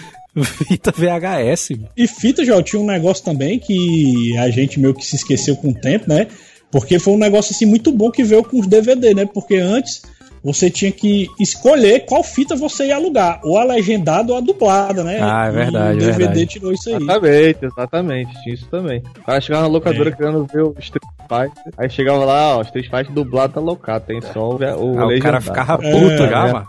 Fita 0.69 0.93
VHS, 0.93 1.71
mano. 1.71 1.89
E 1.97 2.07
fita, 2.07 2.45
já 2.45 2.63
tinha 2.63 2.81
um 2.81 2.87
negócio 2.87 3.25
também 3.25 3.59
que 3.59 4.37
a 4.39 4.49
gente 4.49 4.79
meio 4.79 4.95
que 4.95 5.05
se 5.05 5.17
esqueceu 5.17 5.57
com 5.57 5.71
o 5.71 5.75
tempo, 5.75 6.09
né? 6.09 6.29
Porque 6.71 7.01
foi 7.01 7.15
um 7.15 7.19
negócio 7.19 7.53
assim 7.53 7.67
muito 7.67 7.91
bom 7.91 8.13
que 8.13 8.23
veio 8.23 8.45
com 8.45 8.61
os 8.61 8.69
DVD, 8.69 9.13
né? 9.13 9.27
Porque 9.27 9.57
antes 9.57 10.03
você 10.43 10.71
tinha 10.71 10.91
que 10.91 11.29
escolher 11.39 12.07
qual 12.07 12.23
fita 12.23 12.57
você 12.57 12.87
ia 12.87 12.97
alugar, 12.97 13.41
ou 13.45 13.59
a 13.59 13.65
legendada 13.65 14.33
ou 14.33 14.39
a 14.39 14.41
dublada, 14.41 15.05
né? 15.05 15.19
Ah, 15.21 15.47
é 15.49 15.51
verdade, 15.51 15.95
E 15.95 16.03
o 16.03 16.07
DVD 16.07 16.19
verdade. 16.19 16.47
tirou 16.47 16.73
isso 16.73 16.89
aí. 16.89 16.97
Exatamente, 16.97 17.65
exatamente. 17.65 18.43
Tinha 18.43 18.55
isso 18.55 18.67
também. 18.71 19.03
O 19.19 19.25
cara 19.25 19.41
chegava 19.41 19.63
na 19.65 19.69
locadora 19.73 20.11
querendo 20.13 20.47
ver 20.53 20.63
o 20.63 20.75
Street 20.79 21.05
Fighter. 21.29 21.73
Aí 21.77 21.91
chegava 21.91 22.25
lá, 22.25 22.57
ó, 22.57 22.63
Street 22.63 22.87
Fighter 22.87 23.13
dublado 23.13 23.55
tá 23.55 23.61
locado. 23.61 24.07
Tem 24.07 24.21
só 24.21 24.51
o, 24.51 24.57
o 24.57 25.09
Aí 25.09 25.19
o 25.19 25.23
cara 25.23 25.41
ficava 25.41 25.77
puto 25.79 26.23
É, 26.23 26.29
já, 26.29 26.49
é. 26.49 26.53
mano. 26.53 26.67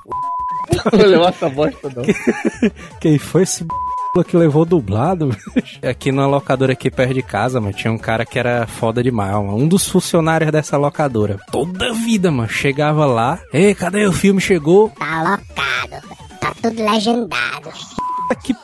Não 0.94 1.06
levou 1.06 1.28
essa 1.28 1.50
bosta, 1.50 1.90
não. 1.96 2.04
Quem 3.00 3.18
foi 3.18 3.44
esse 3.44 3.64
b... 3.64 3.74
que 4.28 4.36
levou 4.36 4.66
dublado? 4.66 5.34
aqui 5.82 6.12
na 6.12 6.28
locadora 6.28 6.74
aqui 6.74 6.92
perto 6.92 7.14
de 7.14 7.24
casa, 7.24 7.62
mano, 7.62 7.74
tinha 7.74 7.92
um 7.92 7.98
cara 7.98 8.26
que 8.26 8.38
era 8.38 8.68
foda 8.68 9.02
demais, 9.02 9.32
mano. 9.32 9.56
Um 9.56 9.68
dos 9.68 9.88
funcionários 9.88 10.52
dessa 10.52 10.76
locadora. 10.76 11.38
Toda 11.50 11.94
vida, 11.94 12.30
mano, 12.30 12.50
chegava 12.50 13.06
lá. 13.06 13.40
Ei, 13.54 13.74
cadê 13.74 14.06
o 14.06 14.12
filme? 14.12 14.42
Chegou. 14.42 14.90
Tá 14.90 15.22
lotado. 15.22 16.08
Tá 16.42 16.54
tudo 16.62 16.84
legendado. 16.84 17.70
Que 18.44 18.54
p... 18.54 18.60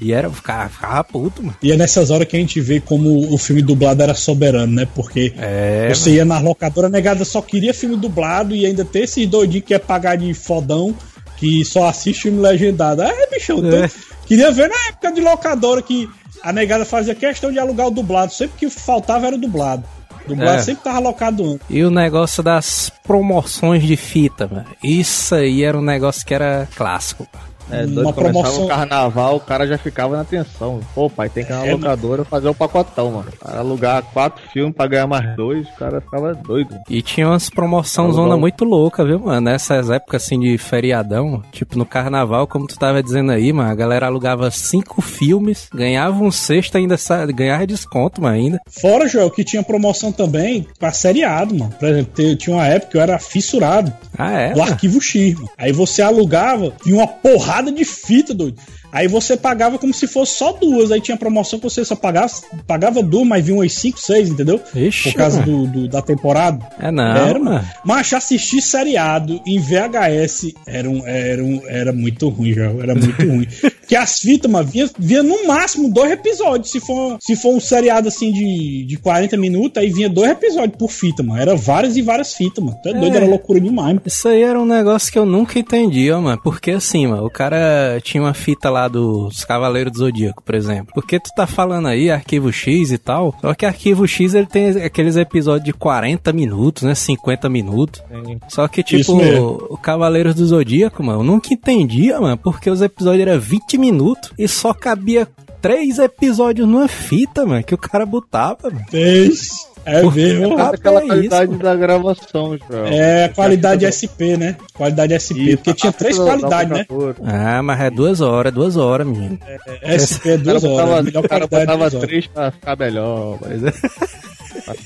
E 0.00 0.12
era, 0.12 0.30
ficava, 0.30 0.68
ficava 0.68 1.02
puto, 1.04 1.42
mano. 1.42 1.56
E 1.60 1.72
é 1.72 1.76
nessas 1.76 2.10
horas 2.10 2.28
que 2.28 2.36
a 2.36 2.40
gente 2.40 2.60
vê 2.60 2.80
como 2.80 3.34
o 3.34 3.36
filme 3.36 3.60
dublado 3.60 4.00
era 4.00 4.14
soberano, 4.14 4.72
né? 4.72 4.86
Porque 4.94 5.34
É, 5.36 5.92
você 5.92 6.12
ia 6.14 6.24
na 6.24 6.38
locadora 6.38 6.88
negada, 6.88 7.24
só 7.24 7.42
queria 7.42 7.74
filme 7.74 7.96
dublado 7.96 8.54
e 8.54 8.64
ainda 8.64 8.84
ter 8.84 9.00
esses 9.00 9.26
doidinhos 9.26 9.66
que 9.66 9.74
é 9.74 9.78
pagar 9.78 10.16
de 10.16 10.32
fodão 10.34 10.94
que 11.38 11.64
só 11.64 11.88
assiste 11.88 12.22
filme 12.22 12.40
legendado. 12.40 13.02
É, 13.02 13.26
bichão, 13.30 13.58
É. 13.72 13.90
queria 14.26 14.50
ver 14.50 14.68
na 14.68 14.76
época 14.88 15.12
de 15.12 15.20
locadora 15.20 15.80
que 15.82 16.08
a 16.42 16.52
negada 16.52 16.84
fazia 16.84 17.14
questão 17.14 17.50
de 17.52 17.58
alugar 17.58 17.86
o 17.86 17.90
dublado. 17.90 18.32
Sempre 18.32 18.58
que 18.58 18.70
faltava 18.70 19.26
era 19.26 19.36
o 19.36 19.38
dublado. 19.40 19.84
O 20.24 20.28
dublado 20.28 20.58
É. 20.58 20.62
sempre 20.62 20.84
tava 20.84 20.98
locado 20.98 21.44
antes. 21.52 21.66
E 21.70 21.82
o 21.82 21.90
negócio 21.90 22.42
das 22.42 22.92
promoções 23.06 23.82
de 23.82 23.96
fita, 23.96 24.46
mano. 24.46 24.66
Isso 24.82 25.34
aí 25.34 25.62
era 25.64 25.76
um 25.78 25.82
negócio 25.82 26.24
que 26.26 26.34
era 26.34 26.68
clássico. 26.76 27.26
É, 27.70 27.84
Uma 27.84 27.86
doido, 27.86 28.12
começava 28.14 28.14
promoção- 28.32 28.64
o 28.64 28.68
carnaval, 28.68 29.36
o 29.36 29.40
cara 29.40 29.66
já 29.66 29.76
ficava 29.78 30.16
na 30.16 30.24
tensão. 30.24 30.80
Pô, 30.94 31.08
pai, 31.10 31.28
tem 31.28 31.44
que 31.44 31.52
ir 31.52 31.54
na 31.56 31.66
É, 31.66 31.72
locadora 31.72 32.24
fazer 32.24 32.48
o 32.48 32.54
pacotão, 32.54 33.10
mano. 33.12 33.28
Cara, 33.44 33.58
alugar 33.58 34.02
quatro 34.12 34.42
filmes 34.52 34.74
pra 34.74 34.86
ganhar 34.86 35.06
mais 35.06 35.36
dois, 35.36 35.66
o 35.68 35.72
cara 35.76 36.00
ficava 36.00 36.34
doido. 36.34 36.74
E 36.88 37.02
tinha 37.02 37.26
umas 37.28 37.50
promoção 37.50 38.12
zona 38.12 38.36
muito 38.36 38.64
louca, 38.64 39.04
viu, 39.04 39.18
mano? 39.20 39.40
Nessas 39.42 39.90
épocas 39.90 40.22
assim 40.24 40.38
de 40.40 40.56
feriadão, 40.58 41.42
tipo 41.52 41.76
no 41.76 41.84
carnaval, 41.84 42.46
como 42.46 42.66
tu 42.66 42.78
tava 42.78 43.02
dizendo 43.02 43.32
aí, 43.32 43.52
mano, 43.52 43.70
a 43.70 43.74
galera 43.74 44.06
alugava 44.06 44.50
cinco 44.50 45.02
filmes, 45.02 45.68
ganhava 45.74 46.22
um 46.22 46.30
sexto 46.30 46.76
ainda, 46.76 46.96
ganhava 47.34 47.66
desconto, 47.66 48.22
mano, 48.22 48.34
ainda. 48.34 48.60
Fora, 48.68 49.08
Joel, 49.08 49.30
que 49.30 49.44
tinha 49.44 49.62
promoção 49.62 50.10
também 50.12 50.66
pra 50.78 50.92
seriado, 50.92 51.54
mano. 51.54 51.72
Por 51.78 51.88
exemplo, 51.88 52.36
tinha 52.36 52.56
uma 52.56 52.66
época 52.66 52.92
que 52.92 52.96
eu 52.96 53.00
era 53.02 53.18
fissurado 53.18 53.92
Ah, 54.16 54.32
é? 54.32 54.52
do 54.52 54.62
arquivo 54.62 55.00
X, 55.00 55.34
mano. 55.34 55.48
Aí 55.58 55.72
você 55.72 56.00
alugava 56.02 56.72
e 56.86 56.92
uma 56.92 57.06
porrada 57.06 57.57
lotada 57.58 57.72
de 57.72 57.84
fita, 57.84 58.32
doido. 58.34 58.58
Aí 58.90 59.06
você 59.06 59.36
pagava 59.36 59.78
como 59.78 59.92
se 59.92 60.06
fosse 60.06 60.36
só 60.36 60.52
duas. 60.52 60.90
Aí 60.90 61.00
tinha 61.00 61.16
promoção 61.16 61.58
que 61.58 61.64
você 61.68 61.84
só 61.84 61.94
pagava, 61.94 62.32
pagava 62.66 63.02
duas, 63.02 63.26
mas 63.26 63.44
vinha 63.44 63.58
umas 63.58 63.72
5, 63.74 64.00
6, 64.00 64.30
entendeu? 64.30 64.60
Ixi, 64.74 65.10
Por 65.12 65.18
causa 65.18 65.42
do, 65.42 65.66
do- 65.66 65.88
da 65.88 66.00
temporada. 66.00 66.66
É 66.80 66.90
não, 66.90 67.04
Era, 67.16 67.38
mano. 67.38 67.68
Mas 67.84 68.12
assistir 68.12 68.62
seriado 68.62 69.40
em 69.46 69.58
VHS 69.58 70.54
era, 70.66 70.88
um, 70.88 71.06
era, 71.06 71.44
um, 71.44 71.60
era 71.66 71.92
muito 71.92 72.28
ruim, 72.28 72.52
já. 72.54 72.64
Era 72.70 72.94
muito 72.94 73.22
ruim. 73.26 73.46
Porque 73.88 73.96
as 73.96 74.20
fitas, 74.20 74.50
mano, 74.50 74.68
vinha, 74.68 74.86
vinha 74.98 75.22
no 75.22 75.46
máximo 75.46 75.90
dois 75.90 76.12
episódios. 76.12 76.70
Se 76.70 76.78
for, 76.78 77.16
se 77.18 77.34
for 77.34 77.54
um 77.54 77.58
seriado 77.58 78.08
assim 78.08 78.30
de, 78.30 78.84
de 78.84 78.98
40 78.98 79.34
minutos, 79.38 79.82
aí 79.82 79.88
vinha 79.88 80.10
dois 80.10 80.30
episódios 80.30 80.76
por 80.76 80.90
fita, 80.90 81.22
mano. 81.22 81.40
Era 81.40 81.56
várias 81.56 81.96
e 81.96 82.02
várias 82.02 82.34
fitas, 82.34 82.62
mano. 82.62 82.78
Tu 82.82 82.90
é 82.90 82.92
doido, 82.92 83.16
era 83.16 83.24
loucura 83.24 83.58
demais, 83.58 83.94
mano. 83.94 84.02
Isso 84.04 84.28
aí 84.28 84.42
era 84.42 84.60
um 84.60 84.66
negócio 84.66 85.10
que 85.10 85.18
eu 85.18 85.24
nunca 85.24 85.58
entendi, 85.58 86.12
ó, 86.12 86.20
mano. 86.20 86.38
Porque 86.44 86.72
assim, 86.72 87.06
mano, 87.06 87.24
o 87.24 87.30
cara 87.30 87.98
tinha 88.02 88.22
uma 88.22 88.34
fita 88.34 88.68
lá 88.68 88.88
dos 88.88 89.42
Cavaleiros 89.46 89.90
do 89.90 90.00
Zodíaco, 90.00 90.42
por 90.42 90.54
exemplo. 90.54 90.92
Porque 90.92 91.18
tu 91.18 91.30
tá 91.34 91.46
falando 91.46 91.88
aí 91.88 92.10
Arquivo 92.10 92.52
X 92.52 92.92
e 92.92 92.98
tal. 92.98 93.34
Só 93.40 93.54
que 93.54 93.64
Arquivo 93.64 94.06
X 94.06 94.34
ele 94.34 94.46
tem 94.46 94.68
aqueles 94.82 95.16
episódios 95.16 95.64
de 95.64 95.72
40 95.72 96.30
minutos, 96.34 96.82
né? 96.82 96.94
50 96.94 97.48
minutos. 97.48 98.02
Só 98.48 98.68
que, 98.68 98.82
tipo, 98.82 99.16
mesmo. 99.16 99.66
o 99.70 99.78
Cavaleiros 99.78 100.34
do 100.34 100.44
Zodíaco, 100.44 101.02
mano, 101.02 101.20
eu 101.20 101.24
nunca 101.24 101.54
entendia, 101.54 102.20
mano, 102.20 102.36
porque 102.36 102.68
os 102.68 102.82
episódios 102.82 103.26
eram 103.26 103.40
20 103.40 103.77
minutos 103.78 104.30
e 104.38 104.46
só 104.48 104.74
cabia 104.74 105.26
três 105.60 105.98
episódios 105.98 106.68
numa 106.68 106.88
fita, 106.88 107.44
mano, 107.46 107.62
que 107.64 107.74
o 107.74 107.78
cara 107.78 108.04
botava, 108.06 108.70
mano. 108.70 108.84
Fez. 108.90 109.48
É 109.84 110.02
mesmo. 110.02 110.58
Ah, 110.58 110.68
aquela 110.74 111.02
é 111.02 111.06
qualidade 111.06 111.52
isso. 111.52 111.62
da 111.62 111.74
gravação, 111.74 112.58
Joel. 112.58 112.86
É 112.88 113.24
a 113.24 113.28
qualidade 113.30 113.86
SP, 113.88 114.36
né? 114.36 114.56
Qualidade 114.74 115.14
SP. 115.16 115.32
Isso, 115.40 115.56
porque 115.58 115.74
tinha 115.74 115.92
três 115.92 116.18
qualidades, 116.18 116.76
né? 116.76 116.86
Ah, 117.24 117.62
mas 117.62 117.80
é 117.80 117.90
duas 117.90 118.20
horas, 118.20 118.52
duas 118.52 118.76
horas, 118.76 119.06
menino. 119.06 119.38
É, 119.80 119.96
SP 119.96 120.28
é 120.28 120.34
O 120.36 120.38
cara 120.38 120.38
duas 120.42 120.64
horas. 120.64 120.76
botava, 120.76 121.02
melhor 121.02 121.24
o 121.24 121.28
cara 121.28 121.46
botava 121.46 121.90
três 121.90 122.26
pra 122.26 122.50
ficar 122.50 122.76
melhor, 122.76 123.38
mas 123.40 123.64
é. 123.64 123.72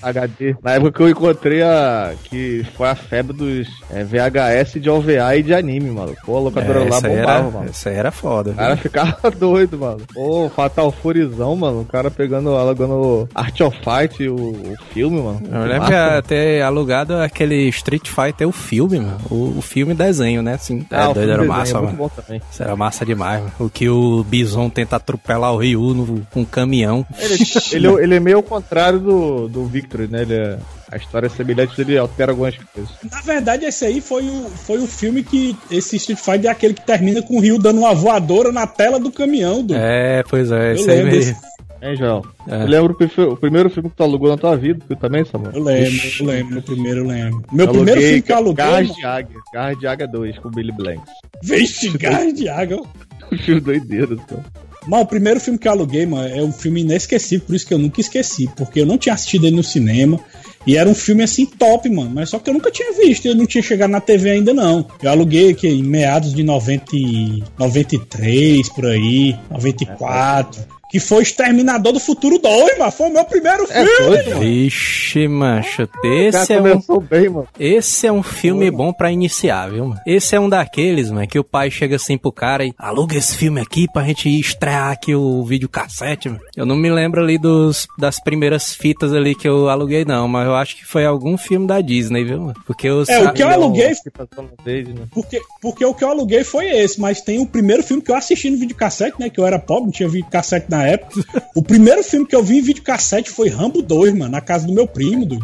HD. 0.02 0.56
Na 0.62 0.72
época 0.72 0.92
que 0.92 1.02
eu 1.02 1.08
encontrei 1.10 1.62
a. 1.62 2.14
que 2.24 2.64
foi 2.76 2.88
a 2.88 2.94
febre 2.94 3.36
dos 3.36 3.68
é, 3.90 4.04
VHS 4.04 4.80
de 4.80 4.88
OVA 4.90 5.36
e 5.36 5.42
de 5.42 5.54
anime, 5.54 5.90
mano. 5.90 6.14
Pô, 6.24 6.36
a 6.36 6.40
locadora 6.40 6.80
É, 6.84 6.88
lá 6.90 7.00
bombava, 7.00 7.12
era, 7.32 7.42
mano. 7.42 7.66
essa 7.70 7.90
aí 7.90 7.96
era 7.96 8.10
foda. 8.10 8.50
O 8.50 8.54
cara 8.54 8.76
ficava 8.76 9.30
doido, 9.36 9.78
mano. 9.78 10.00
Pô, 10.12 10.48
Fatal 10.54 10.90
Furizão, 10.92 11.54
mano. 11.56 11.80
O 11.80 11.84
cara 11.84 12.10
pegando, 12.10 12.50
alugando 12.56 13.28
Art 13.34 13.60
of 13.60 13.78
Fight, 13.78 14.28
o, 14.28 14.34
o 14.36 14.74
filme, 14.92 15.20
mano. 15.20 15.40
Eu 15.50 15.64
lembro 15.66 15.86
que 15.86 15.92
ia 15.92 16.22
ter 16.22 16.62
alugado 16.62 17.16
aquele 17.16 17.68
Street 17.68 18.08
Fighter, 18.08 18.48
o 18.48 18.52
filme, 18.52 19.00
mano. 19.00 19.18
O, 19.30 19.58
o 19.58 19.62
filme 19.62 19.94
desenho, 19.94 20.42
né? 20.42 20.54
Assim, 20.54 20.84
é 20.90 20.96
Ah, 20.96 21.10
o 21.10 21.14
doido, 21.14 21.30
era 21.30 21.38
desenho 21.42 21.48
massa, 21.58 21.78
é 21.78 21.80
mano. 21.80 21.96
bom 21.96 22.08
também. 22.08 22.40
Isso 22.50 22.62
era 22.62 22.76
massa 22.76 23.04
demais, 23.06 23.40
mano. 23.40 23.52
O 23.58 23.68
que 23.70 23.88
o 23.88 24.24
Bison 24.24 24.68
tenta 24.68 24.96
atropelar 24.96 25.52
o 25.52 25.58
Ryu 25.58 25.94
no, 25.94 26.26
com 26.30 26.40
um 26.40 26.44
caminhão. 26.44 27.04
Ele, 27.18 27.34
ele, 27.72 28.02
ele 28.02 28.14
é 28.16 28.20
meio 28.20 28.36
ao 28.38 28.42
contrário 28.42 28.98
do, 28.98 29.48
do 29.48 29.61
Victory, 29.66 30.08
né? 30.08 30.22
Ele 30.22 30.34
é, 30.34 30.58
a 30.90 30.96
história 30.96 31.26
é 31.26 31.30
semelhante, 31.30 31.80
ele 31.80 31.96
altera 31.96 32.32
algumas 32.32 32.56
coisas. 32.56 32.90
Na 33.10 33.20
verdade, 33.20 33.64
esse 33.64 33.84
aí 33.84 34.00
foi 34.00 34.24
o, 34.24 34.50
foi 34.50 34.78
o 34.78 34.86
filme 34.86 35.22
que. 35.22 35.56
Esse 35.70 35.96
Street 35.96 36.18
Fighter 36.18 36.46
é 36.46 36.52
aquele 36.52 36.74
que 36.74 36.84
termina 36.84 37.22
com 37.22 37.36
o 37.36 37.40
Rio 37.40 37.58
dando 37.58 37.80
uma 37.80 37.94
voadora 37.94 38.52
na 38.52 38.66
tela 38.66 38.98
do 38.98 39.10
caminhão. 39.10 39.62
Do... 39.62 39.74
É, 39.74 40.22
pois 40.28 40.50
é, 40.50 40.70
Eu 40.70 40.74
isso 40.74 40.90
aí 40.90 40.96
lembro 40.98 41.12
mesmo. 41.12 41.52
Hein, 41.82 41.96
Joel? 41.96 42.24
É. 42.48 42.62
Eu 42.62 42.68
lembro 42.68 42.96
o, 43.32 43.36
primeiro 43.36 43.68
filme 43.68 43.90
que 43.90 43.96
tu 43.96 44.02
alugou 44.04 44.30
na 44.30 44.36
tua 44.36 44.56
vida, 44.56 44.84
tu 44.88 44.94
também, 44.94 45.24
Samuel? 45.24 45.50
Eu 45.52 45.64
lembro, 45.64 46.00
eu 46.20 46.26
lembro, 46.26 46.58
o 46.60 46.62
primeiro 46.62 47.00
eu 47.00 47.06
lembro. 47.06 47.42
Meu 47.50 47.68
primeiro 47.68 48.00
filme 48.00 48.22
que 48.22 48.30
eu 48.30 48.36
aluguei. 48.36 48.64
Garras 48.64 48.94
de 48.94 49.04
Águia. 49.04 49.36
Garras 49.52 49.78
de 49.78 49.86
Águia 49.88 50.06
2, 50.06 50.38
com 50.38 50.48
o 50.48 50.50
Billy 50.52 50.70
Blanks. 50.70 51.12
Vixe, 51.42 51.88
gás 51.98 52.32
de 52.32 52.48
água. 52.48 52.86
Um 53.32 53.38
filme 53.38 53.60
doideiro, 53.60 54.14
então. 54.14 54.44
Mas 54.86 55.00
o 55.02 55.06
primeiro 55.06 55.40
filme 55.40 55.58
que 55.58 55.68
eu 55.68 55.72
aluguei, 55.72 56.04
mano, 56.06 56.28
é 56.28 56.42
um 56.42 56.52
filme 56.52 56.80
inesquecível, 56.80 57.46
por 57.46 57.54
isso 57.54 57.66
que 57.66 57.74
eu 57.74 57.78
nunca 57.78 58.00
esqueci. 58.00 58.48
Porque 58.56 58.80
eu 58.80 58.86
não 58.86 58.98
tinha 58.98 59.14
assistido 59.14 59.46
ele 59.46 59.56
no 59.56 59.62
cinema. 59.62 60.18
E 60.66 60.76
era 60.76 60.88
um 60.88 60.94
filme 60.94 61.22
assim 61.22 61.44
top, 61.46 61.88
mano. 61.88 62.10
Mas 62.14 62.30
só 62.30 62.38
que 62.38 62.48
eu 62.48 62.54
nunca 62.54 62.70
tinha 62.70 62.92
visto, 62.92 63.26
eu 63.26 63.34
não 63.34 63.46
tinha 63.46 63.62
chegado 63.62 63.90
na 63.90 64.00
TV 64.00 64.30
ainda 64.30 64.54
não. 64.54 64.86
Eu 65.02 65.10
aluguei 65.10 65.50
aqui 65.50 65.68
em 65.68 65.82
meados 65.82 66.32
de 66.34 66.42
90, 66.42 66.84
e- 66.96 67.42
93, 67.58 68.68
por 68.70 68.86
aí, 68.86 69.36
94. 69.50 70.62
Que 70.92 71.00
foi 71.00 71.22
Exterminador 71.22 71.94
do 71.94 71.98
Futuro 71.98 72.38
2, 72.38 72.78
mano. 72.78 72.92
Foi 72.92 73.08
o 73.08 73.12
meu 73.14 73.24
primeiro 73.24 73.64
É 73.70 73.86
filme. 73.86 74.08
doido, 74.10 74.28
mano. 74.28 74.40
Vixe, 74.40 75.26
macho, 75.26 75.88
esse 76.04 76.52
é 76.52 76.60
um 76.60 77.00
bem, 77.00 77.28
mano. 77.30 77.48
Esse 77.58 78.06
é 78.06 78.12
um 78.12 78.22
filme 78.22 78.70
bom 78.70 78.92
pra 78.92 79.10
iniciar, 79.10 79.70
viu, 79.70 79.86
mano? 79.86 80.00
Esse 80.06 80.36
é 80.36 80.40
um 80.40 80.50
daqueles, 80.50 81.10
mano, 81.10 81.26
que 81.26 81.38
o 81.38 81.44
pai 81.44 81.70
chega 81.70 81.96
assim 81.96 82.18
pro 82.18 82.30
cara 82.30 82.66
e 82.66 82.74
aluga 82.78 83.16
esse 83.16 83.34
filme 83.34 83.58
aqui 83.58 83.86
pra 83.90 84.04
gente 84.04 84.28
estrear 84.28 84.90
aqui 84.90 85.14
o 85.14 85.42
videocassete, 85.44 86.28
mano. 86.28 86.42
Eu 86.54 86.66
não 86.66 86.76
me 86.76 86.90
lembro 86.90 87.22
ali 87.22 87.38
dos, 87.38 87.88
das 87.98 88.20
primeiras 88.20 88.74
fitas 88.74 89.14
ali 89.14 89.34
que 89.34 89.48
eu 89.48 89.70
aluguei, 89.70 90.04
não, 90.04 90.28
mas 90.28 90.46
eu 90.46 90.54
acho 90.54 90.76
que 90.76 90.84
foi 90.84 91.06
algum 91.06 91.38
filme 91.38 91.66
da 91.66 91.80
Disney, 91.80 92.22
viu, 92.22 92.38
mano? 92.38 92.54
Porque 92.66 92.90
os... 92.90 93.08
É, 93.08 93.18
o 93.22 93.32
que 93.32 93.42
eu 93.42 93.48
aluguei 93.48 93.88
né? 93.88 95.06
Porque, 95.10 95.40
porque 95.62 95.84
o 95.86 95.94
que 95.94 96.04
eu 96.04 96.10
aluguei 96.10 96.44
foi 96.44 96.66
esse, 96.66 97.00
mas 97.00 97.22
tem 97.22 97.38
o 97.40 97.46
primeiro 97.46 97.82
filme 97.82 98.02
que 98.02 98.10
eu 98.10 98.14
assisti 98.14 98.50
no 98.50 98.58
videocassete, 98.58 99.18
né? 99.18 99.30
Que 99.30 99.40
eu 99.40 99.46
era 99.46 99.58
pobre, 99.58 99.84
não 99.84 99.90
tinha 99.90 100.08
videocassete 100.08 100.66
na 100.68 100.81
época. 100.86 101.20
o 101.54 101.62
primeiro 101.62 102.02
filme 102.02 102.26
que 102.26 102.34
eu 102.36 102.42
vi 102.42 102.58
em 102.58 102.62
videocassete 102.62 103.30
foi 103.30 103.48
Rambo 103.48 103.82
2, 103.82 104.14
mano, 104.14 104.30
na 104.32 104.40
casa 104.40 104.66
do 104.66 104.72
meu 104.72 104.86
primo, 104.86 105.24
do. 105.26 105.38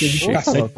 Videocassete. 0.00 0.70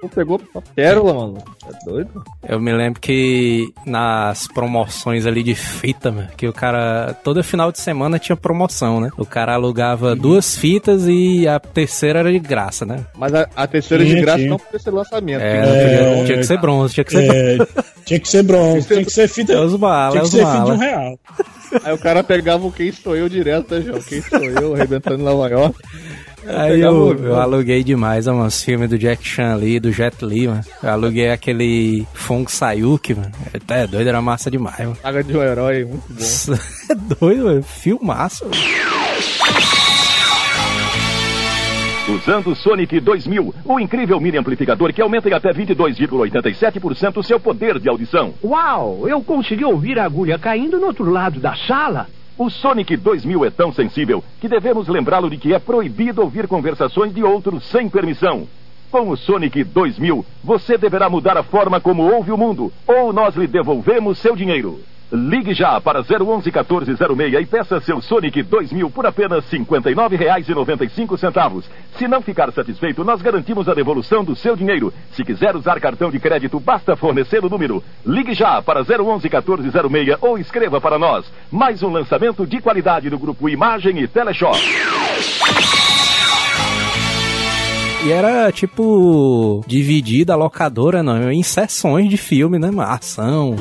tu 0.00 0.08
pegou 0.14 0.40
pérola, 0.74 1.14
mano. 1.28 1.44
É 1.68 1.84
doido? 1.84 2.24
Eu 2.48 2.60
me 2.60 2.72
lembro 2.72 3.00
que 3.00 3.68
nas 3.84 4.46
promoções 4.48 5.26
ali 5.26 5.42
de 5.42 5.54
fita, 5.54 6.10
mano, 6.10 6.28
que 6.36 6.46
o 6.46 6.52
cara, 6.52 7.14
todo 7.24 7.42
final 7.42 7.70
de 7.72 7.80
semana 7.80 8.18
tinha 8.18 8.36
promoção, 8.36 9.00
né? 9.00 9.10
O 9.16 9.26
cara 9.26 9.54
alugava 9.54 10.14
duas 10.14 10.56
fitas 10.56 11.04
e 11.06 11.46
a 11.48 11.58
terceira 11.58 12.20
era 12.20 12.32
de 12.32 12.38
graça, 12.38 12.84
né? 12.84 13.04
Mas 13.16 13.34
a, 13.34 13.48
a 13.56 13.66
terceira 13.66 14.04
Tinha, 14.04 14.16
de 14.16 14.20
graça 14.22 14.38
tinha. 14.38 14.50
não 14.50 14.58
podia 14.58 14.78
ser 14.78 14.90
lançamento. 14.90 15.40
É, 15.42 15.50
tinha 15.50 15.66
não 15.66 15.72
que 15.72 15.78
ser 15.78 15.88
podia- 15.88 16.06
É, 16.06 16.24
tinha 16.24 16.38
que 16.38 16.44
ser 16.44 16.60
bronze, 16.60 16.94
tinha 16.94 17.04
que 17.04 17.10
ser 17.12 17.30
É, 17.30 17.66
tinha 18.06 18.20
que 18.20 18.28
ser 18.28 18.44
bronze, 18.44 18.86
tinha 18.86 19.04
que 19.04 19.10
ser 19.10 19.28
fita. 19.28 19.52
É 19.52 19.60
os 19.60 19.74
bala, 19.74 20.12
tinha 20.12 20.22
que 20.22 20.26
os 20.28 20.32
ser 20.32 20.46
fita 20.46 20.64
de 20.64 20.70
um 20.70 20.76
real. 20.76 21.18
Aí 21.82 21.92
o 21.92 21.98
cara 21.98 22.22
pegava 22.22 22.64
o 22.64 22.70
Quem 22.70 22.92
Sou 22.92 23.16
Eu 23.16 23.28
direto, 23.28 23.74
né, 23.74 23.82
João? 23.82 24.00
Quem 24.00 24.22
Sou 24.22 24.44
Eu, 24.44 24.74
arrebentando 24.74 25.20
em 25.20 25.24
Nova 25.24 25.48
York. 25.48 25.76
Aí 26.46 26.80
eu, 26.80 27.12
eu 27.18 27.40
aluguei 27.40 27.82
demais, 27.82 28.26
mano, 28.26 28.46
os 28.46 28.62
filmes 28.62 28.88
do 28.88 28.96
Jack 28.96 29.26
Chan 29.26 29.54
ali, 29.54 29.80
do 29.80 29.90
Jet 29.90 30.24
Li, 30.24 30.46
mano. 30.46 30.64
Eu 30.80 30.90
aluguei 30.90 31.30
aquele 31.30 32.06
Fong 32.14 32.50
Sayuki, 32.50 33.14
mano. 33.14 33.32
Até 33.52 33.82
é 33.82 33.86
doido, 33.88 34.08
era 34.08 34.22
massa 34.22 34.48
demais, 34.48 34.78
mano. 34.78 34.96
Saga 35.02 35.24
de 35.24 35.36
um 35.36 35.42
herói, 35.42 35.84
muito 35.84 36.04
bom. 36.08 36.54
é 36.88 36.94
doido, 37.18 37.44
mano. 37.46 37.62
Filmaço. 37.64 38.44
mano. 38.44 39.05
Usando 42.06 42.52
o 42.52 42.54
Sonic 42.54 43.00
2000, 43.00 43.52
o 43.64 43.80
incrível 43.80 44.20
mini 44.20 44.38
amplificador 44.38 44.92
que 44.92 45.02
aumenta 45.02 45.28
em 45.28 45.32
até 45.32 45.52
22,87% 45.52 47.16
o 47.16 47.22
seu 47.24 47.40
poder 47.40 47.80
de 47.80 47.88
audição. 47.88 48.32
Uau, 48.44 49.08
eu 49.08 49.20
consegui 49.20 49.64
ouvir 49.64 49.98
a 49.98 50.04
agulha 50.04 50.38
caindo 50.38 50.78
no 50.78 50.86
outro 50.86 51.10
lado 51.10 51.40
da 51.40 51.56
sala. 51.56 52.06
O 52.38 52.48
Sonic 52.48 52.96
2000 52.96 53.46
é 53.46 53.50
tão 53.50 53.72
sensível 53.72 54.22
que 54.40 54.48
devemos 54.48 54.86
lembrá-lo 54.86 55.28
de 55.28 55.36
que 55.36 55.52
é 55.52 55.58
proibido 55.58 56.22
ouvir 56.22 56.46
conversações 56.46 57.12
de 57.12 57.24
outros 57.24 57.64
sem 57.64 57.88
permissão. 57.88 58.46
Com 58.88 59.10
o 59.10 59.16
Sonic 59.16 59.64
2000, 59.64 60.24
você 60.44 60.78
deverá 60.78 61.10
mudar 61.10 61.36
a 61.36 61.42
forma 61.42 61.80
como 61.80 62.04
ouve 62.04 62.30
o 62.30 62.38
mundo, 62.38 62.72
ou 62.86 63.12
nós 63.12 63.34
lhe 63.34 63.48
devolvemos 63.48 64.18
seu 64.18 64.36
dinheiro. 64.36 64.78
Ligue 65.12 65.54
já 65.54 65.80
para 65.80 66.00
011 66.00 66.50
1406 66.50 67.34
e 67.34 67.46
peça 67.46 67.80
seu 67.80 68.02
Sonic 68.02 68.42
2000 68.42 68.90
por 68.90 69.06
apenas 69.06 69.48
R$ 69.50 69.60
59,95. 69.60 71.64
Se 71.96 72.08
não 72.08 72.20
ficar 72.20 72.52
satisfeito, 72.52 73.04
nós 73.04 73.22
garantimos 73.22 73.68
a 73.68 73.74
devolução 73.74 74.24
do 74.24 74.34
seu 74.34 74.56
dinheiro. 74.56 74.92
Se 75.12 75.22
quiser 75.22 75.54
usar 75.54 75.80
cartão 75.80 76.10
de 76.10 76.18
crédito, 76.18 76.58
basta 76.58 76.96
fornecer 76.96 77.44
o 77.44 77.48
número. 77.48 77.82
Ligue 78.04 78.34
já 78.34 78.60
para 78.60 78.80
011 78.80 79.28
1406 79.28 80.18
ou 80.20 80.38
escreva 80.38 80.80
para 80.80 80.98
nós. 80.98 81.24
Mais 81.52 81.84
um 81.84 81.90
lançamento 81.90 82.44
de 82.44 82.60
qualidade 82.60 83.08
do 83.08 83.18
grupo 83.18 83.48
Imagem 83.48 84.00
e 84.00 84.08
Teleshop. 84.08 84.58
E 88.04 88.12
era, 88.12 88.52
tipo, 88.52 89.64
dividida 89.66 90.32
a 90.32 90.36
locadora, 90.36 91.02
não, 91.02 91.28
em 91.28 91.42
sessões 91.42 92.08
de 92.08 92.16
filme, 92.16 92.56
né? 92.56 92.70
Ação, 92.78 93.56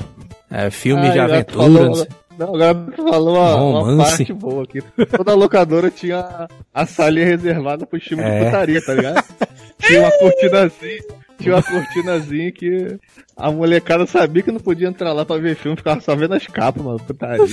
é, 0.56 0.70
filme 0.70 1.08
Ah, 1.08 1.12
de 1.12 1.20
aventura. 1.20 1.64
falou- 1.64 2.08
não 2.38 2.48
agora 2.56 2.76
tu 2.94 3.08
falou 3.08 3.36
uma, 3.36 3.82
uma 3.92 4.04
parte 4.04 4.34
boa 4.34 4.64
aqui. 4.64 4.82
Toda 5.16 5.34
locadora 5.34 5.90
tinha 5.90 6.48
a 6.74 6.86
salinha 6.86 7.26
reservada 7.28 7.86
pro 7.86 8.00
filme 8.00 8.22
É. 8.24 8.40
de 8.40 8.46
putaria, 8.46 8.86
tá 8.86 8.94
ligado? 8.94 9.24
Tinha 9.80 10.00
uma 10.02 10.12
cortinazinha, 10.12 11.04
tinha 11.40 11.56
uma 11.56 11.64
cortinazinha 11.64 12.52
que 12.52 12.98
a 13.38 13.50
molecada 13.52 14.06
sabia 14.06 14.44
que 14.44 14.52
não 14.52 14.60
podia 14.60 14.88
entrar 14.90 15.14
lá 15.14 15.24
pra 15.26 15.38
ver 15.38 15.56
filme, 15.56 15.78
ficava 15.78 16.02
só 16.02 16.14
vendo 16.16 16.34
as 16.34 16.46
capas, 16.48 16.84
mano, 16.84 17.00
putaria. 17.00 17.46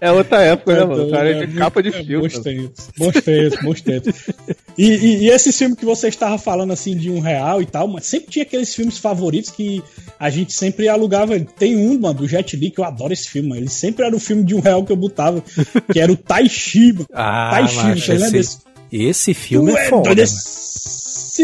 É 0.00 0.10
outra 0.12 0.42
época, 0.42 0.74
né, 0.74 0.84
mano? 0.84 1.04
O 1.04 1.08
É, 1.08 1.10
cara 1.10 1.30
é 1.30 1.42
é 1.42 1.46
capa 1.46 1.82
de 1.82 1.88
é, 1.88 1.92
filme. 1.92 2.28
Bons 2.28 2.38
tempos, 2.38 2.88
bons 2.96 3.20
tempos, 3.22 3.62
bons 3.62 3.80
tempos. 3.80 4.14
E, 4.76 4.88
e, 4.88 5.16
e 5.24 5.28
esse 5.30 5.52
filme 5.52 5.74
que 5.76 5.84
você 5.84 6.08
estava 6.08 6.36
falando 6.38 6.72
assim 6.72 6.96
de 6.96 7.10
um 7.10 7.20
real 7.20 7.62
e 7.62 7.66
tal, 7.66 7.88
mas 7.88 8.06
sempre 8.06 8.30
tinha 8.30 8.42
aqueles 8.42 8.74
filmes 8.74 8.98
favoritos 8.98 9.50
que 9.50 9.82
a 10.18 10.28
gente 10.30 10.52
sempre 10.52 10.88
alugava. 10.88 11.38
Tem 11.40 11.76
um, 11.76 11.98
mano, 11.98 12.14
do 12.14 12.28
Jet 12.28 12.56
Li, 12.56 12.70
que 12.70 12.80
eu 12.80 12.84
adoro 12.84 13.12
esse 13.12 13.28
filme, 13.28 13.48
mano. 13.50 13.60
Ele 13.62 13.70
sempre 13.70 14.04
era 14.04 14.14
o 14.14 14.20
filme 14.20 14.44
de 14.44 14.54
um 14.54 14.60
real 14.60 14.84
que 14.84 14.92
eu 14.92 14.96
botava, 14.96 15.42
que 15.92 15.98
era 16.00 16.10
o 16.12 16.16
Tai 16.16 16.48
Chi, 16.48 16.92
mano. 16.92 17.06
Ah, 17.12 17.48
Tai 17.52 17.68
Chi, 17.68 17.76
macho, 17.76 18.00
você 18.02 18.12
lembra 18.14 18.38
esse, 18.38 18.58
desse? 18.90 19.06
esse 19.08 19.34
filme 19.34 19.72
Tu 19.72 19.78
é 19.78 19.88
foda. 19.88 20.14
doido. 20.14 20.30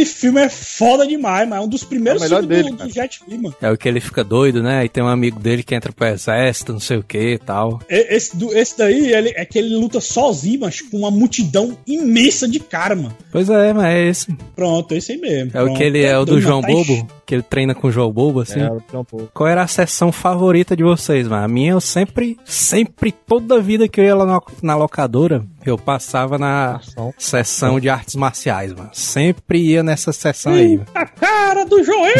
Esse 0.00 0.06
filme 0.06 0.40
é 0.40 0.49
foda 0.49 1.06
demais, 1.06 1.49
mano. 1.49 1.62
É 1.62 1.64
um 1.64 1.68
dos 1.68 1.84
primeiros 1.84 2.22
É 2.22 2.26
o 2.26 2.28
filmes 2.28 2.49
dele, 2.49 2.70
do, 2.70 2.76
do 2.87 2.90
Jet 2.90 3.20
Li, 3.28 3.37
mano. 3.38 3.54
É 3.61 3.70
o 3.70 3.76
que 3.76 3.88
ele 3.88 4.00
fica 4.00 4.25
doido, 4.25 4.62
né? 4.62 4.84
E 4.84 4.88
tem 4.88 5.02
um 5.02 5.08
amigo 5.08 5.38
dele 5.38 5.62
que 5.62 5.75
entra 5.75 5.92
pro 5.92 6.06
exército, 6.06 6.72
não 6.72 6.80
sei 6.80 6.96
o 6.96 7.02
que 7.02 7.34
e 7.34 7.38
tal. 7.38 7.80
Esse, 7.88 8.37
do- 8.37 8.52
esse 8.56 8.78
daí 8.78 9.12
ele, 9.12 9.32
é 9.37 9.44
que 9.44 9.58
ele 9.58 9.75
luta 9.76 10.00
sozinho, 10.00 10.61
mas 10.61 10.80
com 10.80 10.99
uma 10.99 11.11
multidão 11.11 11.76
imensa 11.87 12.49
de 12.49 12.58
cara, 12.58 12.94
mano. 12.96 13.16
Pois 13.30 13.49
é, 13.50 13.72
mas 13.72 13.84
é 13.87 14.08
esse. 14.08 14.32
Pronto, 14.56 14.94
esse 14.94 15.12
aí 15.12 15.18
mesmo. 15.18 15.50
É 15.54 15.61
o 15.61 15.64
Pronto. 15.66 15.76
que 15.78 15.84
ele 15.84 16.02
é 16.02 16.18
o 16.18 16.25
do 16.25 16.40
João. 16.40 16.61
Bobo, 16.62 17.06
que 17.26 17.34
ele 17.34 17.42
treina 17.42 17.75
com 17.75 17.88
o 17.88 17.90
João 17.92 18.11
Bobo, 18.11 18.40
assim. 18.40 18.61
É, 18.61 18.70
um. 18.70 19.04
Qual 19.34 19.49
era 19.49 19.62
a 19.62 19.66
sessão 19.66 20.11
favorita 20.12 20.76
de 20.76 20.82
vocês, 20.82 21.26
mano? 21.28 21.44
A 21.44 21.49
minha, 21.49 21.72
eu 21.72 21.80
sempre, 21.80 22.38
sempre, 22.44 23.12
toda 23.12 23.61
vida 23.61 23.88
que 23.88 24.00
eu 24.00 24.04
ia 24.04 24.14
lá 24.14 24.25
na, 24.26 24.40
na 24.62 24.76
locadora, 24.76 25.44
eu 25.64 25.78
passava 25.78 26.38
na 26.38 26.76
Ação. 26.76 27.14
sessão 27.19 27.81
de 27.81 27.88
artes 27.88 28.14
marciais, 28.14 28.73
mano. 28.73 28.90
Sempre 28.92 29.59
ia 29.59 29.83
nessa 29.83 30.12
sessão 30.12 30.52
aí, 30.52 30.76
mano. 30.78 30.88
A 30.95 31.07
cara 31.07 31.64
do 31.64 31.83
Joel, 31.83 32.14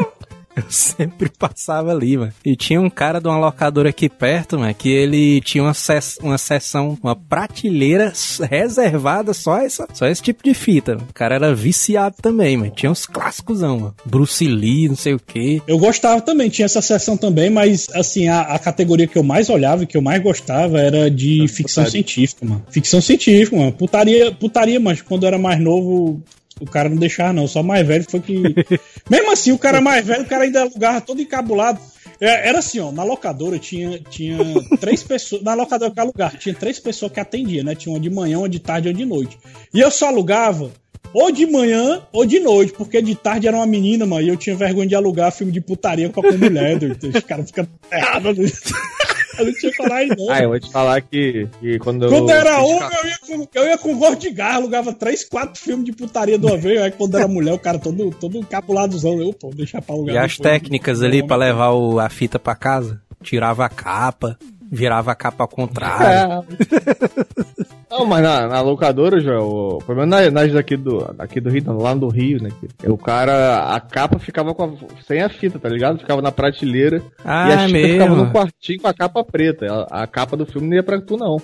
mano. 0.00 0.15
Eu 0.64 0.64
sempre 0.70 1.28
passava 1.28 1.90
ali, 1.92 2.16
mano. 2.16 2.32
E 2.44 2.56
tinha 2.56 2.80
um 2.80 2.88
cara 2.88 3.20
de 3.20 3.28
uma 3.28 3.38
locadora 3.38 3.90
aqui 3.90 4.08
perto, 4.08 4.58
mano, 4.58 4.74
que 4.74 4.88
ele 4.88 5.40
tinha 5.42 5.62
uma, 5.62 5.74
ses- 5.74 6.18
uma 6.22 6.38
sessão, 6.38 6.96
uma 7.02 7.14
prateleira 7.14 8.12
reservada 8.50 9.34
só 9.34 9.58
essa, 9.58 9.86
só 9.92 10.06
esse 10.06 10.22
tipo 10.22 10.42
de 10.42 10.54
fita. 10.54 10.94
mano. 10.94 11.06
O 11.10 11.12
cara 11.14 11.34
era 11.34 11.54
viciado 11.54 12.16
também, 12.22 12.56
mano. 12.56 12.72
Tinha 12.74 12.90
uns 12.90 13.06
clássicosão, 13.06 13.78
mano. 13.80 13.94
Bruce 14.04 14.46
Lee, 14.46 14.88
não 14.88 14.96
sei 14.96 15.14
o 15.14 15.20
quê. 15.20 15.60
Eu 15.66 15.78
gostava 15.78 16.20
também, 16.20 16.48
tinha 16.48 16.64
essa 16.66 16.80
sessão 16.80 17.16
também, 17.16 17.50
mas 17.50 17.88
assim, 17.94 18.28
a, 18.28 18.40
a 18.42 18.58
categoria 18.58 19.06
que 19.06 19.18
eu 19.18 19.22
mais 19.22 19.50
olhava 19.50 19.82
e 19.82 19.86
que 19.86 19.96
eu 19.96 20.02
mais 20.02 20.22
gostava 20.22 20.80
era 20.80 21.10
de 21.10 21.46
ficção 21.48 21.84
putaria. 21.84 21.90
científica, 21.90 22.46
mano. 22.46 22.64
Ficção 22.70 23.00
científica, 23.00 23.56
mano. 23.56 23.72
Putaria, 23.72 24.32
putaria, 24.32 24.80
mas 24.80 25.02
quando 25.02 25.24
eu 25.24 25.28
era 25.28 25.38
mais 25.38 25.60
novo, 25.60 26.22
o 26.60 26.66
cara 26.66 26.88
não 26.88 26.96
deixava, 26.96 27.32
não. 27.32 27.46
Só 27.46 27.62
mais 27.62 27.86
velho 27.86 28.04
foi 28.08 28.20
que. 28.20 28.42
Mesmo 29.10 29.30
assim, 29.30 29.52
o 29.52 29.58
cara 29.58 29.80
mais 29.80 30.04
velho, 30.04 30.22
o 30.22 30.26
cara 30.26 30.44
ainda 30.44 30.62
alugava 30.62 31.00
todo 31.00 31.20
encabulado. 31.20 31.80
É, 32.20 32.48
Era 32.48 32.60
assim, 32.60 32.80
ó, 32.80 32.90
na 32.90 33.04
locadora 33.04 33.58
tinha, 33.58 33.98
tinha 33.98 34.38
três 34.80 35.02
pessoas. 35.02 35.42
Na 35.42 35.54
locadora 35.54 35.92
que 35.92 36.00
alugava, 36.00 36.36
tinha 36.36 36.54
três 36.54 36.78
pessoas 36.78 37.12
que 37.12 37.20
atendiam, 37.20 37.64
né? 37.64 37.74
Tinha 37.74 37.92
uma 37.92 38.00
de 38.00 38.08
manhã, 38.08 38.38
uma 38.38 38.48
de 38.48 38.58
tarde 38.58 38.88
e 38.88 38.90
uma 38.90 38.98
de 38.98 39.04
noite. 39.04 39.38
E 39.72 39.80
eu 39.80 39.90
só 39.90 40.08
alugava 40.08 40.70
ou 41.12 41.30
de 41.30 41.46
manhã 41.46 42.02
ou 42.12 42.24
de 42.26 42.40
noite, 42.40 42.72
porque 42.72 43.00
de 43.00 43.14
tarde 43.14 43.46
era 43.46 43.56
uma 43.56 43.66
menina, 43.66 44.06
mano, 44.06 44.22
e 44.22 44.28
eu 44.28 44.36
tinha 44.36 44.56
vergonha 44.56 44.88
de 44.88 44.94
alugar 44.94 45.32
filme 45.32 45.52
de 45.52 45.60
putaria 45.60 46.08
com 46.08 46.26
a 46.26 46.32
mulher. 46.32 46.78
Os 47.14 47.24
caras 47.24 47.46
ficam 47.46 47.66
errados. 47.92 48.62
Eu 49.38 49.44
não 49.46 49.52
tinha 49.52 49.72
coragem, 49.76 50.08
não. 50.16 50.30
Ah, 50.30 50.42
eu 50.42 50.48
vou 50.50 50.60
te 50.60 50.70
falar 50.70 51.00
que, 51.00 51.48
que 51.60 51.78
quando, 51.78 52.08
Quando 52.08 52.30
eu. 52.30 52.36
era 52.36 52.60
homem, 52.60 52.88
eu 53.02 53.08
ia 53.08 53.18
com, 53.18 53.48
eu 53.54 53.64
ia 53.66 53.78
com 53.78 53.98
gosto 53.98 54.20
de 54.20 54.30
garra, 54.30 54.56
alugava 54.56 54.92
três, 54.92 55.24
quatro 55.24 55.60
filmes 55.60 55.84
de 55.86 55.92
putaria 55.92 56.36
uma 56.38 56.56
vez. 56.56 56.80
Aí 56.80 56.90
quando 56.90 57.16
era 57.16 57.28
mulher, 57.28 57.52
o 57.54 57.58
cara 57.58 57.78
todo, 57.78 58.10
todo 58.12 58.44
capuladozão. 58.46 59.20
Eu, 59.20 59.32
pô, 59.32 59.50
deixa 59.54 59.80
pra 59.82 59.94
alugar. 59.94 60.14
E 60.14 60.18
as 60.18 60.36
depois. 60.36 60.52
técnicas 60.52 61.02
ali 61.02 61.22
pra 61.26 61.36
levar 61.36 61.70
o- 61.70 61.98
a 61.98 62.08
fita 62.08 62.38
pra 62.38 62.54
casa? 62.54 63.00
Tirava 63.22 63.64
a 63.64 63.68
capa, 63.68 64.38
virava 64.70 65.12
a 65.12 65.14
capa 65.14 65.44
ao 65.44 65.48
contrário. 65.48 66.06
É. 66.06 66.42
Não, 67.90 68.04
mas 68.04 68.22
na, 68.22 68.48
na 68.48 68.60
locadora, 68.60 69.20
Joel, 69.20 69.78
pelo 69.86 69.98
menos 70.00 70.10
nas, 70.10 70.32
nas 70.32 70.52
daqui, 70.52 70.76
do, 70.76 71.00
daqui 71.14 71.40
do 71.40 71.48
Rio, 71.50 71.72
lá 71.78 71.94
do 71.94 72.08
Rio, 72.08 72.42
né? 72.42 72.50
O 72.84 72.98
cara, 72.98 73.74
a 73.74 73.80
capa 73.80 74.18
ficava 74.18 74.52
com 74.54 74.64
a- 74.64 75.02
sem 75.06 75.22
a 75.22 75.28
fita, 75.28 75.58
tá 75.58 75.68
ligado? 75.68 75.98
Ficava 75.98 76.20
na 76.20 76.32
prateleira 76.32 77.00
Ah, 77.24 77.48
e 77.48 77.52
a 77.52 77.58
fita 77.60 77.72
mesmo? 77.72 77.92
ficava 77.92 78.14
no 78.16 78.32
quartinho 78.32 78.80
com 78.80 78.88
a 78.88 78.94
capa 78.94 79.24
preta. 79.24 79.66
A, 79.90 80.02
a 80.02 80.06
capa 80.06 80.36
do 80.36 80.44
filme 80.44 80.68
não 80.68 80.74
ia 80.76 80.82
pra 80.82 81.00
tu, 81.00 81.16
não. 81.16 81.36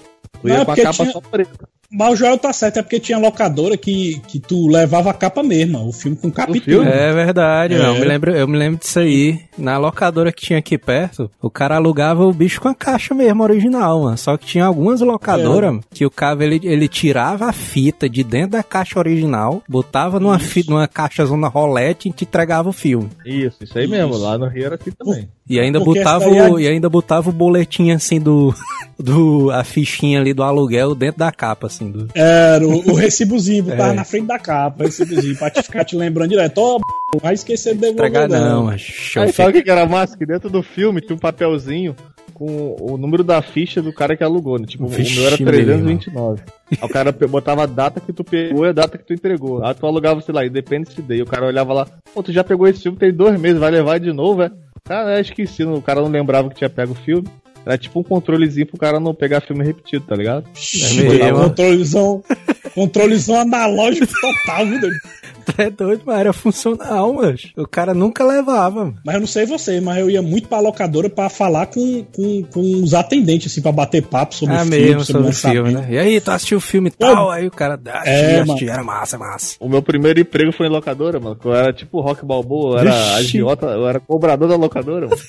Tu 0.43 0.49
ia 0.49 0.59
Não, 0.59 0.65
com 0.65 0.73
a 0.73 0.75
porque 0.75 0.83
capa 0.83 0.95
tinha- 0.95 1.13
só 1.13 1.21
preta. 1.21 1.69
Mas 1.95 2.15
o 2.15 2.17
Joel 2.17 2.39
tá 2.39 2.51
certo, 2.55 2.79
é 2.79 2.83
porque 2.83 2.99
tinha 2.99 3.19
locadora 3.19 3.77
que, 3.77 4.19
que 4.27 4.41
tu 4.41 4.67
levava 4.67 5.11
a 5.11 5.13
capa 5.15 5.43
mesmo, 5.43 5.87
o 5.87 5.93
filme 5.93 6.17
com 6.17 6.31
capa. 6.31 6.55
É 6.57 7.13
verdade, 7.13 7.75
É. 7.75 7.79
não. 7.79 7.95
Eu 7.95 8.01
me 8.01 8.05
lembro, 8.07 8.31
eu 8.35 8.49
me 8.49 8.57
lembro 8.57 8.81
disso 8.81 8.99
aí. 8.99 9.41
Na 9.59 9.77
locadora 9.77 10.33
que 10.33 10.41
tinha 10.47 10.59
aqui 10.59 10.79
perto, 10.79 11.31
o 11.41 11.51
cara 11.51 11.77
alugava 11.77 12.25
o 12.25 12.33
bicho 12.33 12.63
com 12.63 12.69
a 12.69 12.75
caixa 12.75 13.15
mesmo, 13.15 13.43
original, 13.43 14.05
mano. 14.05 14.17
Só 14.17 14.39
que 14.39 14.47
tinha 14.47 14.65
algumas 14.65 15.03
locadoras 15.03 15.81
que 15.91 16.07
o 16.07 16.11
cara 16.11 16.43
ele, 16.43 16.59
ele 16.65 16.89
tirava 16.89 17.45
a 17.51 17.53
fita 17.53 18.09
de 18.09 18.25
dentro 18.25 18.53
da 18.53 18.63
caixa 18.63 18.99
original, 18.99 19.63
botava 19.69 20.19
numa, 20.19 20.39
fi, 20.39 20.65
numa 20.67 20.89
caixa 20.89 21.27
zona 21.27 21.47
rolete 21.49 22.09
e 22.09 22.13
te 22.13 22.25
entregava 22.25 22.71
o 22.71 22.73
filme. 22.73 23.11
Isso, 23.27 23.59
isso 23.65 23.79
aí 23.79 23.87
mesmo. 23.87 24.17
Lá 24.17 24.39
no 24.39 24.49
Rio 24.49 24.65
era 24.65 24.77
assim 24.81 24.93
também. 24.93 25.29
E 25.49 25.59
ainda 25.59 25.81
Porque 25.81 25.99
botava 26.01 26.25
é 26.25 26.51
o, 26.51 26.59
e 26.59 26.69
ainda 26.69 26.89
botava 26.89 27.29
o 27.29 27.33
boletim 27.33 27.91
assim 27.91 28.21
do 28.21 28.55
do 28.99 29.51
a 29.51 29.65
fichinha 29.65 30.21
ali 30.21 30.33
do 30.33 30.43
aluguel 30.43 30.95
dentro 30.95 31.19
da 31.19 31.33
capa 31.33 31.67
assim 31.67 31.91
do 31.91 32.09
Era 32.15 32.67
o, 32.67 32.91
o 32.91 32.95
recibozinho, 32.95 33.65
botava 33.65 33.93
É. 33.93 33.95
na 33.97 34.05
frente 34.05 34.27
da 34.27 34.39
capa, 34.39 34.83
o 34.85 34.87
recibozinho, 34.87 35.37
pra 35.37 35.51
te 35.51 35.63
ficar 35.63 35.85
te 35.85 35.97
lembrando 35.97 36.31
direto. 36.31 36.59
Ó, 36.59 36.79
b****, 36.79 36.85
não 37.15 37.21
vai 37.21 37.35
esquecer 37.35 37.75
de 37.75 37.81
devolver. 37.81 38.07
entregar 38.07 38.29
não, 38.29 38.57
não. 38.57 38.65
mas 38.67 38.81
show. 38.81 39.23
Aí 39.23 39.33
sabe 39.33 39.59
o 39.59 39.63
que 39.65 39.71
era 39.71 39.85
massa? 39.87 40.17
Que 40.17 40.25
dentro 40.25 40.49
do 40.49 40.63
filme 40.63 41.01
tinha 41.01 41.17
um 41.17 41.19
papelzinho 41.19 41.95
com 42.33 42.77
o 42.81 42.97
número 42.97 43.23
da 43.25 43.43
ficha 43.43 43.83
do 43.83 43.93
cara 43.93 44.17
que 44.17 44.25
alugou, 44.25 44.59
né? 44.59 44.67
Tipo, 44.67 44.87
Vixe, 44.87 45.13
o 45.13 45.17
meu 45.17 45.27
era 45.27 45.37
meu 45.37 45.47
329. 45.47 46.43
Aí 46.71 46.79
o 46.81 46.89
cara 46.89 47.13
botava 47.13 47.65
a 47.65 47.67
data 47.67 48.01
que 48.01 48.13
tu 48.13 48.25
pegou 48.25 48.65
e 48.65 48.69
a 48.69 48.73
data 48.73 48.97
que 48.97 49.05
tu 49.05 49.13
entregou. 49.13 49.63
Aí 49.65 49.75
tu 49.75 49.85
alugava, 49.87 50.21
sei 50.21 50.35
lá, 50.35 50.47
Independence 50.47 51.01
Day. 51.03 51.21
O 51.21 51.27
cara 51.27 51.47
olhava 51.47 51.73
lá, 51.73 51.87
pô, 52.15 52.23
tu 52.23 52.33
já 52.33 52.43
pegou 52.43 52.67
esse 52.67 52.83
filme, 52.83 52.97
tem 52.97 53.13
dois 53.13 53.39
meses, 53.39 53.59
vai 53.59 53.71
levar 53.71 53.99
de 54.01 54.13
novo, 54.13 54.43
é? 54.43 54.51
Cara, 54.85 55.17
eu 55.17 55.21
esqueci, 55.21 55.63
o 55.65 55.81
cara 55.81 56.01
não 56.01 56.09
lembrava 56.09 56.49
que 56.49 56.57
tinha 56.57 56.69
pego 56.71 56.93
o 56.93 56.97
filme. 56.97 57.29
Era 57.65 57.79
tipo 57.79 58.01
um 58.01 58.03
controlezinho 58.03 58.67
pro 58.67 58.77
cara 58.77 58.99
não 58.99 59.15
pegar 59.15 59.41
filme 59.41 59.65
repetido, 59.65 60.05
tá 60.05 60.17
ligado? 60.17 60.45
Ixi, 60.55 61.07
É 61.07 61.09
mesmo. 61.31 61.39
controlezão, 61.45 62.25
controlezão 62.75 63.41
analógico 63.41 64.07
total, 64.21 64.67
viu, 64.67 64.81
doido? 64.81 64.97
Tu 65.45 65.61
é 65.61 65.71
doido, 65.71 66.03
mas 66.07 66.21
era 66.21 66.33
funcional, 66.33 67.13
mas 67.15 67.51
o 67.57 67.67
cara 67.67 67.93
nunca 67.93 68.25
levava. 68.25 68.85
mano. 68.85 68.97
Mas 69.05 69.15
eu 69.17 69.21
não 69.23 69.27
sei 69.27 69.45
você, 69.45 69.81
mas 69.81 69.99
eu 69.99 70.09
ia 70.09 70.23
muito 70.23 70.47
pra 70.47 70.61
locadora 70.61 71.11
pra 71.11 71.29
falar 71.29 71.67
com, 71.67 72.05
com, 72.15 72.45
com 72.45 72.61
os 72.81 72.95
atendentes, 72.95 73.51
assim, 73.51 73.61
pra 73.61 73.73
bater 73.73 74.03
papo 74.05 74.37
sobre 74.37 74.55
Ah, 74.55 74.59
o 74.59 74.67
filme, 74.67 74.79
mesmo, 74.79 75.05
sobre 75.05 75.31
o 75.31 75.33
filme, 75.33 75.73
né? 75.73 75.87
E 75.91 75.99
aí, 75.99 76.21
tu 76.21 76.31
assistiu 76.31 76.59
o 76.59 76.61
filme 76.61 76.91
e 76.91 76.93
tal? 76.93 77.29
Aí 77.29 77.45
o 77.49 77.51
cara, 77.51 77.75
assisti, 77.75 78.09
É, 78.09 78.41
assisti, 78.41 78.65
mano. 78.67 78.73
era 78.73 78.85
massa, 78.85 79.19
massa. 79.19 79.57
O 79.59 79.69
meu 79.69 79.83
primeiro 79.83 80.21
emprego 80.21 80.53
foi 80.53 80.69
em 80.69 80.71
locadora, 80.71 81.19
mano. 81.19 81.37
Eu 81.45 81.53
era 81.53 81.73
tipo 81.73 82.01
rock 82.01 82.25
balboa, 82.25 82.77
eu 82.77 82.79
era 82.79 82.93
Vixe. 82.93 83.15
agiota, 83.19 83.67
eu 83.67 83.89
era 83.89 83.99
cobrador 83.99 84.49
da 84.49 84.55
locadora, 84.55 85.09
mano. 85.09 85.21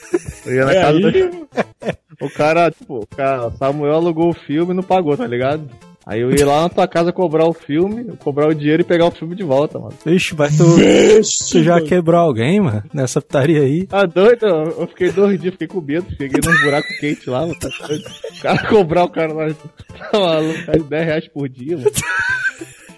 Eu 0.46 0.54
ia 0.54 0.66
na 0.66 0.74
É 0.78 0.82
casa 0.82 0.98
aí, 1.00 1.02
do... 1.02 1.48
O 2.22 2.30
cara, 2.30 2.70
tipo, 2.70 3.00
o 3.00 3.08
cara, 3.08 3.50
Samuel 3.58 3.96
alugou 3.96 4.30
o 4.30 4.34
filme 4.34 4.74
e 4.74 4.76
não 4.76 4.84
pagou, 4.84 5.18
tá 5.18 5.26
ligado? 5.26 5.68
Aí 6.06 6.20
eu 6.20 6.32
ia 6.32 6.46
lá 6.46 6.64
na 6.64 6.70
tua 6.70 6.88
casa 6.88 7.14
cobrar 7.14 7.46
o 7.46 7.54
filme, 7.54 8.04
cobrar 8.18 8.48
o 8.48 8.54
dinheiro 8.54 8.82
e 8.82 8.86
pegar 8.86 9.06
o 9.06 9.12
filme 9.12 9.36
de 9.36 9.44
volta, 9.44 9.80
mano. 9.80 9.94
Ixi, 10.06 10.36
mas 10.38 10.58
tu, 10.58 10.66
tu 11.52 11.64
já 11.64 11.80
quebrou 11.82 12.20
alguém, 12.20 12.60
mano, 12.60 12.84
nessa 12.94 13.22
putaria 13.22 13.62
aí? 13.62 13.88
Tá 13.88 14.06
doido? 14.06 14.46
Eu 14.46 14.88
fiquei 14.88 15.12
dois 15.12 15.40
dias, 15.40 15.54
fiquei 15.54 15.68
com 15.68 15.80
medo, 15.80 16.06
cheguei 16.18 16.42
num 16.44 16.62
buraco 16.62 16.88
quente 17.00 17.30
lá, 17.30 17.42
mano. 17.42 17.56
Tá 17.58 17.70
doido? 17.88 18.04
O 18.38 18.42
cara 18.42 18.68
cobrar 18.68 19.04
o 19.06 19.10
cara 19.10 19.34
lá, 19.34 19.48
tá 20.12 20.20
maluco, 20.20 20.60
é 20.72 20.78
10 20.78 21.06
reais 21.06 21.28
por 21.30 21.48
dia, 21.48 21.78
mano. 21.78 21.92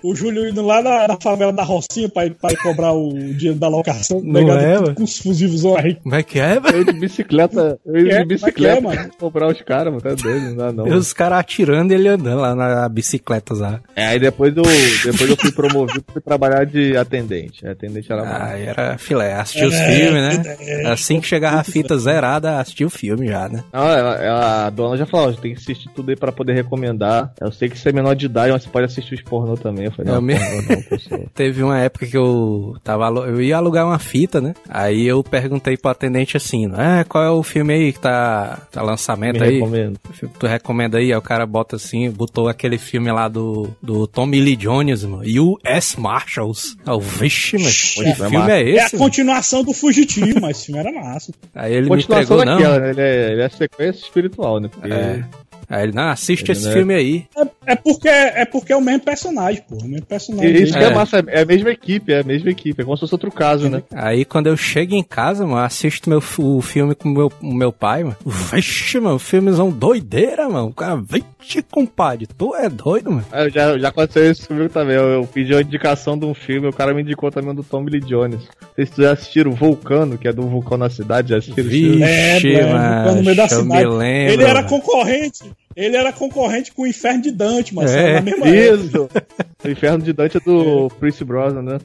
O 0.05 0.15
Júlio 0.15 0.47
indo 0.47 0.61
lá 0.65 0.81
na, 0.81 1.07
na 1.07 1.17
favela 1.19 1.51
da 1.51 1.63
Rocinha 1.63 2.07
pra, 2.09 2.25
ir- 2.25 2.35
pra 2.35 2.51
ir 2.51 2.57
cobrar 2.57 2.93
o 2.93 3.11
dinheiro 3.13 3.55
da 3.59 3.67
locação, 3.67 4.21
Não 4.21 4.33
negado 4.33 4.59
é, 4.59 4.73
tudo 4.75 4.81
mano? 4.83 4.95
com 4.95 5.03
os 5.03 5.17
fusivos 5.17 5.65
aí. 5.65 5.95
Como 5.95 6.15
é 6.15 6.23
que 6.23 6.39
é, 6.39 6.59
velho? 6.59 6.75
Eu 6.75 6.79
ia 6.79 6.85
de 6.93 6.99
bicicleta, 6.99 7.79
eu 7.85 7.97
ia 8.05 8.13
É, 8.13 8.19
de 8.19 8.25
bicicleta 8.25 8.75
como 8.75 8.89
é 8.91 8.93
que 8.93 8.97
é, 8.99 9.01
mano? 9.03 9.13
cobrar 9.19 9.47
os 9.47 9.61
caras, 9.61 9.87
mano. 9.87 10.01
Tá 10.01 10.13
doido, 10.13 10.49
não 10.49 10.55
dá 10.55 10.71
não. 10.71 10.87
E 10.87 10.93
os 10.93 11.11
caras 11.13 11.39
atirando 11.39 11.91
e 11.91 11.95
ele 11.95 12.07
andando 12.07 12.41
lá 12.41 12.53
na 12.55 12.87
bicicleta 12.89 13.53
lá. 13.55 13.81
É, 13.95 14.07
aí 14.07 14.19
depois 14.19 14.55
eu, 14.55 14.63
depois 14.63 15.29
eu 15.29 15.37
fui 15.37 15.51
promovido 15.51 16.03
pra 16.03 16.21
trabalhar 16.21 16.65
de 16.65 16.95
atendente. 16.97 17.65
Atendente 17.67 18.11
era. 18.11 18.45
Aí 18.47 18.63
era 18.63 18.97
filé, 18.97 19.33
assistiu 19.33 19.67
os 19.69 19.73
É, 19.75 19.91
filmes, 19.91 20.21
né? 20.37 20.55
é, 20.59 20.87
Assim 20.87 21.19
que 21.19 21.27
chegava 21.27 21.57
a 21.59 21.63
fita 21.63 21.97
zerada, 21.97 22.59
assistiu 22.59 22.87
o 22.87 22.91
filme 22.91 23.27
já, 23.27 23.49
né? 23.49 23.63
Não, 23.73 23.87
ela- 23.87 24.15
ela- 24.23 24.65
a 24.67 24.69
dona 24.69 24.97
já 24.97 25.05
falou, 25.05 25.29
ó, 25.29 25.33
tem 25.33 25.53
que 25.53 25.59
assistir 25.61 25.89
tudo 25.95 26.09
aí 26.09 26.15
pra 26.15 26.31
poder 26.31 26.53
recomendar. 26.53 27.33
Eu 27.41 27.51
sei 27.51 27.69
que 27.69 27.77
você 27.77 27.89
é 27.89 27.91
menor 27.93 28.15
de 28.15 28.25
idade, 28.25 28.51
mas 28.51 28.63
você 28.63 28.69
pode 28.69 28.85
assistir 28.85 29.15
os 29.15 29.21
pornô 29.21 29.55
também. 29.55 29.85
Eu 29.85 29.91
falei, 29.95 30.11
não, 30.11 30.21
pornô 30.21 31.17
não. 31.17 31.25
Teve 31.33 31.63
uma 31.63 31.79
época 31.79 32.05
que 32.05 32.17
eu 32.17 32.75
tava 32.83 33.05
eu 33.27 33.41
ia 33.41 33.57
alugar 33.57 33.85
uma 33.85 33.99
fita, 33.99 34.41
né? 34.41 34.53
Aí 34.69 35.05
eu 35.05 35.23
perguntei 35.23 35.77
pro 35.77 35.91
atendente 35.91 36.37
assim, 36.37 36.69
ah, 36.73 37.05
qual 37.07 37.23
é 37.23 37.29
o 37.29 37.43
filme 37.43 37.73
aí 37.73 37.93
que 37.93 37.99
tá, 37.99 38.59
tá 38.71 38.81
lançamento 38.81 39.39
Me 39.39 39.45
aí? 39.45 39.53
recomendo. 39.55 39.99
Tu 40.39 40.47
recomenda 40.47 40.97
aí? 40.97 41.11
Aí 41.11 41.17
o 41.17 41.21
cara 41.21 41.45
bota 41.45 41.75
assim, 41.75 42.09
botou 42.11 42.47
aquele 42.47 42.77
filme 42.77 43.11
lá 43.11 43.27
do, 43.27 43.69
do 43.81 44.07
Tommy 44.07 44.39
Lee 44.39 44.55
Jones, 44.55 45.03
mano. 45.03 45.23
U.S. 45.25 45.99
Marshals. 45.99 46.77
Ah, 46.85 46.97
vixe, 46.97 47.57
mas 47.57 47.93
que 47.95 48.09
é, 48.09 48.15
filme 48.15 48.51
é 48.51 48.71
É 48.71 48.79
a 48.81 48.85
esse? 48.85 48.95
mano? 48.95 49.05
continuação 49.05 49.63
do 49.63 49.73
Fugitivo, 49.73 50.39
mas 50.41 50.57
esse 50.57 50.65
filme 50.67 50.79
era 50.79 50.91
massa. 50.91 51.31
Aí 51.53 51.73
ele 51.73 51.89
me 51.89 52.01
entregou, 52.01 52.43
não. 52.45 52.57
daquela, 52.57 52.79
né? 52.79 52.89
Ele 52.91 53.01
é, 53.01 53.31
ele 53.31 53.41
é 53.41 53.49
sequência 53.49 54.01
espiritual, 54.01 54.59
né? 54.59 54.69
Porque 54.69 54.91
É. 54.91 55.23
Aí 55.69 55.83
ele, 55.83 55.91
não, 55.93 56.09
assiste 56.09 56.43
Ele 56.43 56.51
esse 56.51 56.63
não 56.65 56.71
é- 56.71 56.73
filme 56.73 56.93
aí. 56.93 57.25
É, 57.35 57.71
é 57.73 57.75
porque, 57.75 58.07
é 58.09 58.45
porque 58.45 58.73
é 58.73 58.75
o 58.75 58.81
mesmo 58.81 59.01
personagem, 59.01 59.63
pô. 59.67 59.75
O 59.75 59.87
mesmo 59.87 60.05
personagem. 60.05 60.49
E 60.51 60.63
Isso 60.63 60.73
que 60.73 60.83
É. 60.83 60.87
é 60.87 60.93
massa, 60.93 61.23
é 61.27 61.41
a 61.41 61.45
mesma 61.45 61.71
equipe, 61.71 62.13
é 62.13 62.19
a 62.19 62.23
mesma 62.23 62.49
equipe. 62.51 62.81
É 62.81 62.85
como 62.85 62.95
se 62.97 63.01
fosse 63.01 63.13
outro 63.15 63.31
caso, 63.31 63.69
né? 63.69 63.83
Aí 63.93 64.23
quando 64.25 64.47
eu 64.47 64.55
chego 64.57 64.93
em 64.95 65.03
casa, 65.03 65.45
mano, 65.45 65.57
assisto 65.65 66.09
meu, 66.09 66.21
o 66.37 66.61
filme 66.61 66.93
com 66.95 67.09
o 67.09 67.13
meu, 67.13 67.31
o 67.41 67.53
meu 67.53 67.71
pai, 67.71 68.03
mano. 68.03 68.15
Vixe, 68.25 68.99
mano, 68.99 69.19
filmezão 69.19 69.69
doideira, 69.71 70.47
mano. 70.49 70.67
O 70.67 70.73
cara, 70.73 70.95
vixe, 70.97 71.61
compadre, 71.71 72.27
tu 72.37 72.55
é 72.55 72.69
doido, 72.69 73.11
mano. 73.11 73.25
Ah, 73.31 73.49
Já, 73.49 73.77
já 73.77 73.87
aconteceu 73.89 74.31
isso 74.31 74.47
comigo 74.47 74.69
também. 74.69 74.95
Eu, 74.95 75.03
eu 75.03 75.27
pedi 75.27 75.53
uma 75.53 75.61
indicação 75.61 76.17
de 76.17 76.25
um 76.25 76.33
filme, 76.33 76.67
o 76.67 76.73
cara 76.73 76.93
me 76.93 77.01
indicou 77.01 77.31
também 77.31 77.53
do 77.55 77.63
Tommy 77.63 77.89
Lee 77.91 78.01
Jones. 78.01 78.41
Vocês 78.75 78.91
já 78.97 79.11
assistiram 79.13 79.51
Vulcano, 79.51 80.17
que 80.17 80.27
é 80.27 80.33
do 80.33 80.43
vulcão 80.43 80.77
na 80.77 80.89
cidade? 80.89 81.29
Já 81.29 81.37
assistiram? 81.37 82.05
É, 82.05 82.35
Vixe, 82.35 82.55
é, 82.55 82.65
mano, 82.71 83.15
no 83.15 83.23
meio 83.23 83.35
da 83.35 83.43
eu 83.43 83.49
cidade. 83.49 83.67
me 83.85 83.95
lembro. 83.95 84.33
Ele 84.33 84.43
era 84.43 84.53
mano. 84.61 84.67
concorrente. 84.69 85.39
Ele 85.75 85.97
era 85.97 86.13
concorrente 86.13 86.71
com 86.71 86.83
o 86.83 86.87
Inferno 86.87 87.21
de 87.21 87.31
Dante, 87.31 87.75
mas 87.75 87.91
É, 87.91 88.13
na 88.13 88.21
mesma 88.21 88.47
época. 88.47 89.27
O 89.65 89.71
Inferno 89.71 90.03
de 90.03 90.13
Dante 90.13 90.37
é 90.37 90.39
do 90.39 90.89
Prince 90.99 91.23
Brosnan, 91.23 91.61
né? 91.61 91.77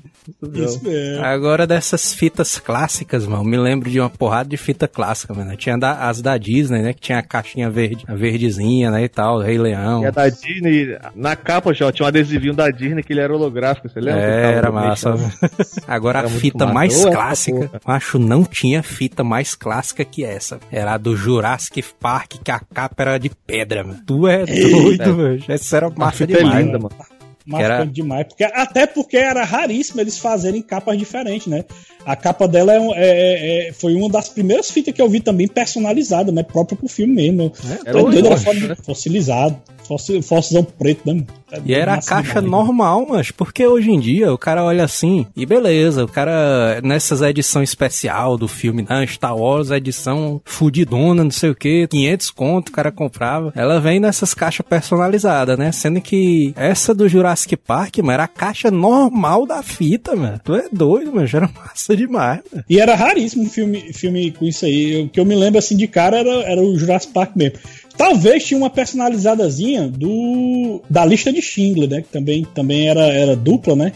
Isso 0.54 0.82
mesmo. 0.84 1.24
Agora 1.24 1.66
dessas 1.66 2.12
fitas 2.14 2.58
clássicas, 2.58 3.26
mano, 3.26 3.44
me 3.44 3.56
lembro 3.56 3.90
de 3.90 3.98
uma 4.00 4.10
porrada 4.10 4.48
de 4.48 4.56
fita 4.56 4.86
clássica, 4.88 5.32
mano. 5.34 5.56
Tinha 5.56 5.76
da- 5.78 6.08
as 6.08 6.20
da 6.22 6.36
Disney, 6.36 6.82
né? 6.82 6.92
Que 6.92 7.00
tinha 7.00 7.18
a 7.18 7.22
caixinha 7.22 7.70
verde, 7.70 8.04
a 8.06 8.14
verdezinha, 8.14 8.90
né? 8.90 9.04
E 9.04 9.08
tal, 9.08 9.38
Rei 9.40 9.58
Leão. 9.58 10.02
E 10.02 10.06
a 10.06 10.10
da 10.10 10.28
Disney, 10.28 10.96
na 11.14 11.34
capa, 11.36 11.72
já 11.74 11.90
tinha 11.92 12.04
um 12.04 12.08
adesivinho 12.08 12.54
da 12.54 12.68
Disney 12.70 13.02
que 13.02 13.12
ele 13.12 13.20
era 13.20 13.34
holográfico, 13.34 13.88
você 13.88 14.00
lembra? 14.00 14.20
É, 14.22 14.52
era 14.52 14.70
massa. 14.72 15.14
Agora 15.86 16.18
Era 16.20 16.28
a 16.28 16.30
fita 16.30 16.66
mais 16.66 16.94
essa 16.94 17.10
clássica, 17.10 17.70
acho 17.84 18.18
não 18.18 18.44
tinha 18.44 18.82
fita 18.82 19.22
mais 19.24 19.54
clássica 19.54 20.04
que 20.04 20.24
essa. 20.24 20.58
Era 20.70 20.94
a 20.94 20.98
do 20.98 21.16
Jurassic 21.16 21.82
Park, 21.98 22.34
que 22.42 22.50
a 22.50 22.60
capa 22.60 23.02
era 23.02 23.18
de 23.18 23.30
pedra, 23.46 23.84
mano. 23.84 24.00
Tu 24.06 24.26
é 24.28 24.44
doido, 24.46 25.16
mano. 25.16 25.38
Essa 25.48 25.76
era 25.76 25.86
A 25.86 25.90
massa 25.90 26.26
fita 26.26 26.32
é 26.38 26.42
demais. 26.42 26.64
linda, 26.66 26.78
mano. 26.78 26.90
mano. 26.98 27.19
Marcante 27.50 27.72
era- 27.72 27.86
demais. 27.86 28.26
Porque, 28.26 28.44
até 28.44 28.86
porque 28.86 29.16
era 29.16 29.44
raríssimo 29.44 30.00
eles 30.00 30.18
fazerem 30.18 30.62
capas 30.62 30.96
diferentes, 30.98 31.46
né? 31.46 31.64
A 32.06 32.16
capa 32.16 32.48
dela 32.48 32.72
é, 32.72 32.80
um- 32.80 32.94
é- 32.94 33.68
é- 33.68 33.72
foi 33.72 33.94
uma 33.94 34.08
das 34.08 34.28
primeiras 34.28 34.70
fitas 34.70 34.94
que 34.94 35.02
eu 35.02 35.08
vi 35.08 35.20
também 35.20 35.46
personalizada, 35.46 36.32
né? 36.32 36.42
Própria 36.42 36.76
pro 36.76 36.88
filme 36.88 37.14
mesmo. 37.14 37.52
É, 37.68 37.90
Era 37.90 37.92
doido, 38.00 38.12
doido, 38.22 38.26
era 38.28 38.36
mano. 38.40 38.60
foda- 38.60 38.76
fossilizado. 38.82 39.56
Fossil, 39.86 40.22
fossilzão 40.22 40.62
preto, 40.62 41.00
né? 41.12 41.24
É 41.50 41.60
E 41.66 41.74
era 41.74 41.94
a 41.94 42.00
caixa 42.00 42.40
demais. 42.40 42.48
normal, 42.64 43.04
mas 43.10 43.32
porque 43.32 43.66
hoje 43.66 43.90
em 43.90 43.98
dia 43.98 44.32
o 44.32 44.38
cara 44.38 44.62
olha 44.64 44.84
assim 44.84 45.26
e 45.34 45.44
beleza, 45.44 46.04
o 46.04 46.08
cara 46.08 46.80
nessas 46.80 47.20
edições 47.22 47.70
especial 47.70 48.38
do 48.38 48.46
filme, 48.46 48.86
né, 48.88 49.04
Star 49.08 49.36
Wars, 49.36 49.72
edição 49.72 50.40
fudidona, 50.44 51.24
não 51.24 51.30
sei 51.32 51.50
o 51.50 51.56
que, 51.56 51.88
500 51.88 52.30
conto 52.30 52.68
o 52.68 52.72
cara 52.72 52.92
comprava. 52.92 53.52
Ela 53.56 53.80
vem 53.80 53.98
nessas 53.98 54.32
caixas 54.32 54.64
personalizadas, 54.64 55.58
né? 55.58 55.72
Sendo 55.72 56.00
que 56.00 56.52
essa 56.56 56.94
do 56.94 57.08
Jurassic 57.08 57.39
Park, 57.56 57.98
mano, 57.98 58.12
era 58.12 58.24
a 58.24 58.28
caixa 58.28 58.70
normal 58.70 59.46
da 59.46 59.62
fita, 59.62 60.14
mano. 60.16 60.40
Tu 60.44 60.54
é 60.54 60.68
doido, 60.72 61.12
mano, 61.12 61.26
já 61.26 61.38
era 61.38 61.48
massa 61.54 61.96
demais, 61.96 62.40
mano. 62.52 62.64
E 62.68 62.78
era 62.80 62.94
raríssimo 62.94 63.44
um 63.44 63.48
filme, 63.48 63.92
filme 63.92 64.30
com 64.32 64.44
isso 64.44 64.64
aí. 64.64 65.02
O 65.02 65.08
que 65.08 65.18
eu 65.20 65.24
me 65.24 65.34
lembro 65.34 65.58
assim 65.58 65.76
de 65.76 65.86
cara 65.86 66.18
era, 66.18 66.30
era 66.42 66.60
o 66.62 66.76
Jurassic 66.78 67.12
Park 67.12 67.36
mesmo. 67.36 67.58
Talvez 67.96 68.44
tinha 68.44 68.56
uma 68.58 68.70
personalizadazinha 68.70 69.88
do 69.88 70.82
da 70.88 71.04
lista 71.04 71.32
de 71.32 71.42
Schindler, 71.42 71.88
né? 71.88 72.02
Que 72.02 72.08
também, 72.08 72.44
também 72.54 72.88
era, 72.88 73.02
era 73.02 73.36
dupla, 73.36 73.76
né? 73.76 73.92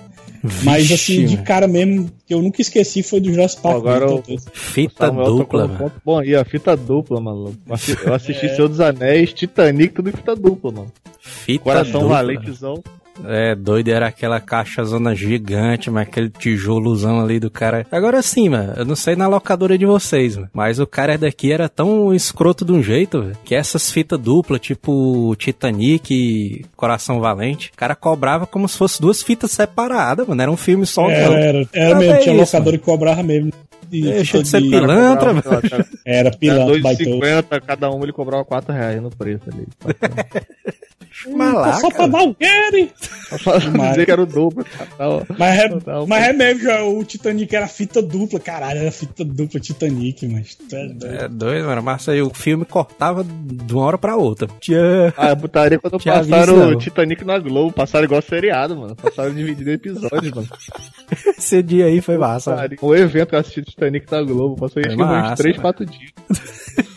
Mas 0.62 0.88
Vixe, 0.88 0.94
assim, 0.94 1.24
de 1.24 1.38
cara 1.38 1.66
mesmo, 1.66 2.10
que 2.26 2.34
eu 2.34 2.42
nunca 2.42 2.60
esqueci 2.60 3.02
foi 3.02 3.18
do 3.18 3.32
Jurassic 3.32 3.62
Park. 3.62 3.76
Agora 3.78 4.00
mesmo, 4.00 4.10
eu- 4.18 4.22
talvez. 4.22 4.44
Fita 4.52 5.06
Samuel 5.06 5.24
tocou 5.24 5.38
dupla, 5.38 5.62
no 5.62 5.68
mano. 5.68 5.78
ponto 5.78 6.02
Bom, 6.04 6.22
e 6.22 6.36
a 6.36 6.44
fita 6.44 6.76
dupla, 6.76 7.18
mano. 7.18 7.56
Eu 8.04 8.12
assisti 8.14 8.44
É. 8.44 8.54
Senhor 8.54 8.68
dos 8.68 8.78
Anéis, 8.80 9.32
Titanic, 9.32 9.94
tudo 9.94 10.10
em 10.10 10.12
fita 10.12 10.36
dupla, 10.36 10.70
mano. 10.70 10.92
Fita 11.18 11.64
Coração 11.64 12.00
dupla. 12.02 12.16
valentezão. 12.16 12.82
É, 13.26 13.54
doido, 13.54 13.88
era 13.90 14.08
aquela 14.08 14.40
caixa 14.40 14.82
zona 14.84 15.14
gigante, 15.14 15.88
mas 15.90 16.08
aquele 16.08 16.28
tijolozão 16.30 17.20
ali 17.20 17.38
do 17.38 17.48
cara. 17.50 17.86
Agora 17.92 18.20
sim, 18.22 18.48
mano, 18.48 18.72
eu 18.76 18.84
não 18.84 18.96
sei 18.96 19.14
na 19.14 19.28
locadora 19.28 19.78
de 19.78 19.86
vocês, 19.86 20.36
mano, 20.36 20.48
mas 20.52 20.80
o 20.80 20.86
cara 20.86 21.16
daqui 21.16 21.52
era 21.52 21.68
tão 21.68 22.12
escroto 22.12 22.64
de 22.64 22.72
um 22.72 22.82
jeito, 22.82 23.22
velho, 23.22 23.36
que 23.44 23.54
essas 23.54 23.90
fitas 23.90 24.18
duplas, 24.18 24.60
tipo 24.60 25.34
Titanic 25.36 26.12
e 26.12 26.64
Coração 26.76 27.20
Valente, 27.20 27.70
o 27.72 27.76
cara 27.76 27.94
cobrava 27.94 28.46
como 28.46 28.68
se 28.68 28.76
fosse 28.76 29.00
duas 29.00 29.22
fitas 29.22 29.52
separadas, 29.52 30.26
mano, 30.26 30.42
era 30.42 30.50
um 30.50 30.56
filme 30.56 30.84
só, 30.84 31.08
Era, 31.08 31.34
era, 31.38 31.68
era 31.72 31.94
Ah, 31.94 31.98
mesmo, 31.98 32.14
é 32.14 32.18
tinha 32.18 32.34
isso, 32.42 32.56
locador 32.56 32.72
que 32.78 32.84
cobrava 32.84 33.22
mesmo. 33.22 33.52
E 33.92 34.00
Deixa 34.02 34.42
de 34.42 34.48
ser 34.48 34.60
de- 34.62 34.70
pilantra, 34.70 35.28
mano. 35.28 35.42
cara, 35.42 35.60
Era 36.04 36.28
Era 36.28 36.30
pilantra, 36.36 36.80
baitou. 36.80 37.20
2,50, 37.20 37.60
cada 37.60 37.90
um 37.92 38.02
ele 38.02 38.12
cobrava 38.12 38.44
4 38.44 38.72
reais 38.74 39.00
no 39.00 39.10
preço 39.10 39.42
ali. 39.52 39.66
Malaca, 41.34 41.78
Só 41.78 41.90
pra 41.90 42.22
o 42.24 42.34
quê, 42.34 42.90
Só 43.28 43.38
pra 43.38 43.58
dizer 43.58 44.04
que 44.04 44.10
era 44.10 44.22
o 44.22 44.26
dobro. 44.26 44.64
Tá, 44.64 45.06
Mas 45.38 45.58
é, 45.58 45.68
mas 46.06 46.24
é 46.28 46.32
mesmo, 46.32 46.98
o 46.98 47.04
Titanic 47.04 47.54
era 47.54 47.68
fita 47.68 48.02
dupla, 48.02 48.40
caralho, 48.40 48.80
era 48.80 48.92
fita 48.92 49.24
dupla 49.24 49.60
Titanic, 49.60 50.26
mas 50.26 50.54
tu 50.54 50.74
é 50.74 50.88
doido. 50.88 51.16
É 51.16 51.28
doido, 51.28 51.66
mano, 51.66 51.82
mas 51.82 52.08
aí 52.08 52.20
o 52.20 52.30
filme 52.30 52.64
cortava 52.64 53.24
de 53.24 53.72
uma 53.72 53.84
hora 53.84 53.98
pra 53.98 54.16
outra. 54.16 54.48
Tinha... 54.60 55.12
Ah, 55.16 55.34
putaria 55.36 55.78
quando 55.78 55.98
Tinha 55.98 56.14
passaram 56.14 56.60
aviso, 56.60 56.76
o 56.76 56.78
Titanic 56.78 57.24
na 57.24 57.38
Globo. 57.38 57.72
Passaram 57.72 58.04
igual 58.04 58.22
seriado, 58.22 58.76
mano. 58.76 58.96
Passaram 58.96 59.34
dividido 59.34 59.70
em 59.70 59.74
episódios, 59.74 60.32
mano. 60.32 60.48
Esse 61.38 61.62
dia 61.62 61.86
aí 61.86 62.00
foi 62.00 62.18
massa. 62.18 62.68
Um 62.82 62.94
evento 62.94 63.28
que 63.28 63.34
eu 63.34 63.38
assisti 63.38 63.62
Titanic 63.62 64.10
na 64.10 64.22
Globo. 64.22 64.56
Passou 64.56 64.82
É 64.82 64.86
acho 64.86 64.96
que 64.96 65.02
uns 65.02 65.06
massa, 65.06 65.42
3, 65.42 65.56
mano. 65.56 65.62
4 65.62 65.86
dias. 65.86 66.84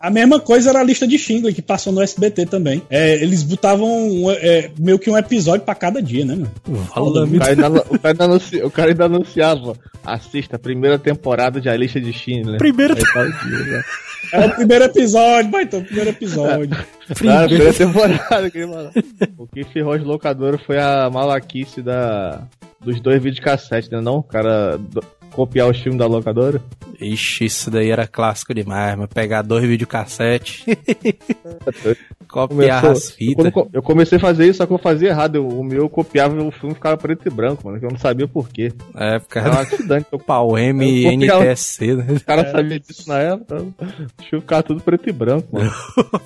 A 0.00 0.10
mesma 0.10 0.40
coisa 0.40 0.70
era 0.70 0.80
a 0.80 0.84
lista 0.84 1.06
de 1.06 1.18
Schindler, 1.18 1.54
que 1.54 1.62
passou 1.62 1.92
no 1.92 2.02
SBT 2.02 2.46
também. 2.46 2.82
É, 2.90 3.22
eles 3.22 3.42
botavam 3.42 3.86
um, 3.88 4.30
é, 4.30 4.70
meio 4.78 4.98
que 4.98 5.10
um 5.10 5.16
episódio 5.16 5.64
pra 5.64 5.74
cada 5.74 6.00
dia, 6.02 6.24
né, 6.24 6.34
mano? 6.34 6.50
Fala, 6.86 7.24
O 7.24 7.38
cara, 7.38 7.50
ainda, 7.50 7.68
o, 7.68 7.98
cara 7.98 8.08
ainda 8.14 8.24
anunci- 8.24 8.62
o 8.62 8.70
cara 8.70 8.90
ainda 8.90 9.04
anunciava. 9.06 9.74
Assista 10.04 10.56
a 10.56 10.58
primeira 10.58 10.98
temporada 10.98 11.60
de 11.60 11.68
A 11.68 11.76
Lista 11.76 11.98
de 12.00 12.12
Schindler. 12.12 12.58
Primeira 12.58 12.94
Aí 12.94 13.00
tá 13.02 13.20
o 13.22 13.48
dia, 13.48 13.58
né? 13.66 13.82
É 14.32 14.46
o 14.46 14.50
primeiro 14.54 14.84
episódio, 14.84 15.50
vai 15.50 15.62
então, 15.62 15.80
o 15.80 15.84
primeiro 15.84 16.10
episódio. 16.10 16.76
Ah, 17.28 17.44
primeira 17.46 17.72
temporada. 17.74 18.50
Que, 18.50 18.64
mano. 18.64 18.90
O 19.36 19.46
que 19.46 19.62
ferrou 19.64 19.92
as 19.92 20.02
locadoras 20.02 20.58
foi 20.62 20.78
a 20.78 21.10
malaquice 21.10 21.82
da, 21.82 22.44
dos 22.80 22.98
dois 22.98 23.22
videocassetes, 23.22 23.90
né? 23.90 24.00
Não, 24.00 24.16
o 24.16 24.22
cara 24.22 24.80
copiar 25.34 25.68
os 25.68 25.78
filmes 25.78 25.98
da 25.98 26.06
locadora. 26.06 26.62
Ixi, 27.00 27.44
isso 27.46 27.70
daí 27.70 27.90
era 27.90 28.06
clássico 28.06 28.54
demais, 28.54 28.96
mas 28.96 29.08
pegar 29.12 29.42
dois 29.42 29.64
videocassetes, 29.64 30.64
copiar 32.28 32.80
Começou- 32.82 32.90
as 32.90 33.10
fitas. 33.10 33.52
Eu, 33.54 33.70
eu 33.74 33.82
comecei 33.82 34.16
a 34.18 34.20
fazer 34.20 34.46
isso, 34.46 34.58
só 34.58 34.66
que 34.66 34.72
eu 34.72 34.78
fazia 34.78 35.08
errado. 35.08 35.36
Eu- 35.36 35.48
o 35.48 35.62
meu 35.64 35.82
eu 35.82 35.88
copiava 35.88 36.40
o 36.42 36.50
filme 36.50 36.74
ficava 36.74 36.96
preto 36.96 37.26
e 37.26 37.30
branco, 37.30 37.62
mano. 37.66 37.78
Que 37.78 37.86
eu 37.86 37.90
não 37.90 37.98
sabia 37.98 38.26
por 38.28 38.48
quê. 38.48 38.72
É, 38.94 39.18
por 39.18 39.36
Era 39.38 39.50
um 39.50 39.58
acidente. 39.58 40.06
O 40.12 40.18
pau 40.18 40.58
M 40.58 41.04
Eu 41.04 41.12
copiava- 41.12 41.42
NTSC, 41.44 41.94
né? 41.94 42.06
cara 42.24 42.50
sabia 42.50 42.80
disso 42.80 43.08
na 43.08 43.18
época. 43.18 43.56
O 43.56 44.22
filme 44.22 44.40
ficava 44.42 44.62
tudo 44.62 44.80
preto 44.80 45.08
e 45.08 45.12
branco, 45.12 45.48
mano. 45.52 45.72